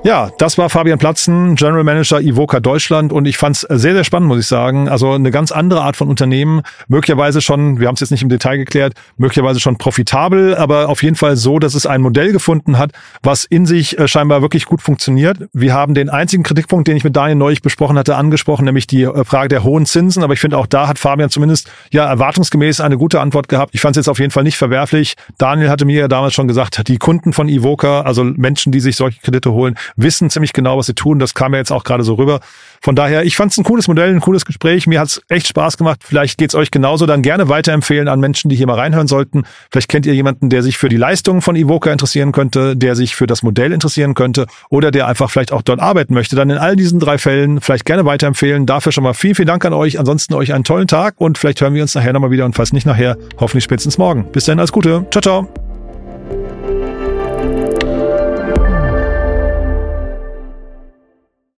Ja, 0.06 0.30
das 0.36 0.58
war 0.58 0.68
Fabian 0.68 0.98
Platzen, 0.98 1.54
General 1.54 1.82
Manager 1.82 2.20
Ivoca 2.20 2.60
Deutschland 2.60 3.10
und 3.10 3.24
ich 3.24 3.38
fand 3.38 3.56
es 3.56 3.62
sehr, 3.62 3.94
sehr 3.94 4.04
spannend, 4.04 4.28
muss 4.28 4.38
ich 4.38 4.46
sagen. 4.46 4.86
Also 4.86 5.12
eine 5.12 5.30
ganz 5.30 5.50
andere 5.50 5.80
Art 5.80 5.96
von 5.96 6.08
Unternehmen, 6.10 6.60
möglicherweise 6.88 7.40
schon, 7.40 7.80
wir 7.80 7.88
haben 7.88 7.94
es 7.94 8.00
jetzt 8.00 8.10
nicht 8.10 8.22
im 8.22 8.28
Detail 8.28 8.58
geklärt, 8.58 8.92
möglicherweise 9.16 9.60
schon 9.60 9.78
profitabel, 9.78 10.56
aber 10.56 10.90
auf 10.90 11.02
jeden 11.02 11.16
Fall 11.16 11.36
so, 11.36 11.58
dass 11.58 11.74
es 11.74 11.86
ein 11.86 12.02
Modell 12.02 12.32
gefunden 12.32 12.76
hat, 12.76 12.92
was 13.22 13.46
in 13.46 13.64
sich 13.64 13.98
äh, 13.98 14.06
scheinbar 14.06 14.42
wirklich 14.42 14.66
gut 14.66 14.82
funktioniert. 14.82 15.48
Wir 15.54 15.72
haben 15.72 15.94
den 15.94 16.10
einzigen 16.10 16.42
Kritikpunkt, 16.42 16.86
den 16.86 16.98
ich 16.98 17.04
mit 17.04 17.16
Daniel 17.16 17.36
neulich 17.36 17.62
besprochen 17.62 17.96
hatte, 17.96 18.16
angesprochen, 18.16 18.66
nämlich 18.66 18.86
die 18.86 19.04
äh, 19.04 19.24
Frage 19.24 19.48
der 19.48 19.64
hohen 19.64 19.86
Zinsen, 19.86 20.22
aber 20.22 20.34
ich 20.34 20.40
finde 20.40 20.58
auch 20.58 20.66
da 20.66 20.86
hat 20.86 20.98
Fabian 20.98 21.30
zumindest 21.30 21.70
ja 21.90 22.04
erwartungsgemäß 22.04 22.82
eine 22.82 22.98
gute 22.98 23.22
Antwort 23.22 23.48
gehabt. 23.48 23.74
Ich 23.74 23.80
fand 23.80 23.96
es 23.96 24.00
jetzt 24.04 24.08
auf 24.10 24.18
jeden 24.18 24.32
Fall 24.32 24.44
nicht 24.44 24.58
verwerflich. 24.58 25.14
Daniel 25.38 25.70
hatte 25.70 25.86
mir 25.86 26.00
ja 26.00 26.08
damals 26.08 26.34
schon 26.34 26.46
gesagt, 26.46 26.88
die 26.88 26.98
Kunden 26.98 27.32
von 27.32 27.48
Ivoca, 27.48 28.02
also 28.02 28.22
Menschen, 28.22 28.70
die 28.70 28.80
sich 28.80 28.96
solche 28.96 29.22
Kredite 29.22 29.50
holen, 29.52 29.76
wissen 29.96 30.30
ziemlich 30.30 30.52
genau, 30.52 30.78
was 30.78 30.86
sie 30.86 30.94
tun. 30.94 31.18
Das 31.18 31.34
kam 31.34 31.52
ja 31.52 31.58
jetzt 31.58 31.72
auch 31.72 31.84
gerade 31.84 32.02
so 32.02 32.14
rüber. 32.14 32.40
Von 32.82 32.96
daher, 32.96 33.24
ich 33.24 33.36
fand 33.36 33.52
es 33.52 33.58
ein 33.58 33.64
cooles 33.64 33.88
Modell, 33.88 34.10
ein 34.10 34.20
cooles 34.20 34.44
Gespräch. 34.44 34.86
Mir 34.86 35.00
hat 35.00 35.08
es 35.08 35.22
echt 35.28 35.48
Spaß 35.48 35.76
gemacht. 35.76 36.00
Vielleicht 36.04 36.38
geht's 36.38 36.54
euch 36.54 36.70
genauso. 36.70 37.06
Dann 37.06 37.22
gerne 37.22 37.48
weiterempfehlen 37.48 38.08
an 38.08 38.20
Menschen, 38.20 38.48
die 38.48 38.56
hier 38.56 38.66
mal 38.66 38.78
reinhören 38.78 39.06
sollten. 39.06 39.44
Vielleicht 39.70 39.88
kennt 39.88 40.06
ihr 40.06 40.14
jemanden, 40.14 40.50
der 40.50 40.62
sich 40.62 40.76
für 40.76 40.88
die 40.88 40.96
Leistungen 40.96 41.42
von 41.42 41.56
Evoca 41.56 41.90
interessieren 41.90 42.32
könnte, 42.32 42.76
der 42.76 42.94
sich 42.94 43.14
für 43.14 43.26
das 43.26 43.42
Modell 43.42 43.72
interessieren 43.72 44.14
könnte 44.14 44.46
oder 44.68 44.90
der 44.90 45.06
einfach 45.06 45.30
vielleicht 45.30 45.52
auch 45.52 45.62
dort 45.62 45.80
arbeiten 45.80 46.14
möchte. 46.14 46.36
Dann 46.36 46.50
in 46.50 46.58
all 46.58 46.76
diesen 46.76 47.00
drei 47.00 47.18
Fällen 47.18 47.60
vielleicht 47.60 47.84
gerne 47.84 48.04
weiterempfehlen. 48.04 48.66
Dafür 48.66 48.92
schon 48.92 49.04
mal 49.04 49.14
vielen, 49.14 49.34
vielen 49.34 49.48
Dank 49.48 49.64
an 49.64 49.72
euch. 49.72 49.98
Ansonsten 49.98 50.34
euch 50.34 50.52
einen 50.52 50.64
tollen 50.64 50.88
Tag 50.88 51.14
und 51.18 51.38
vielleicht 51.38 51.60
hören 51.60 51.74
wir 51.74 51.82
uns 51.82 51.94
nachher 51.94 52.12
nochmal 52.12 52.30
wieder 52.30 52.44
und 52.44 52.54
falls 52.54 52.72
nicht 52.72 52.86
nachher, 52.86 53.16
hoffentlich 53.38 53.64
spätestens 53.64 53.98
morgen. 53.98 54.30
Bis 54.32 54.44
dann, 54.44 54.58
alles 54.58 54.72
Gute. 54.72 55.06
Ciao, 55.10 55.22
ciao. 55.22 55.63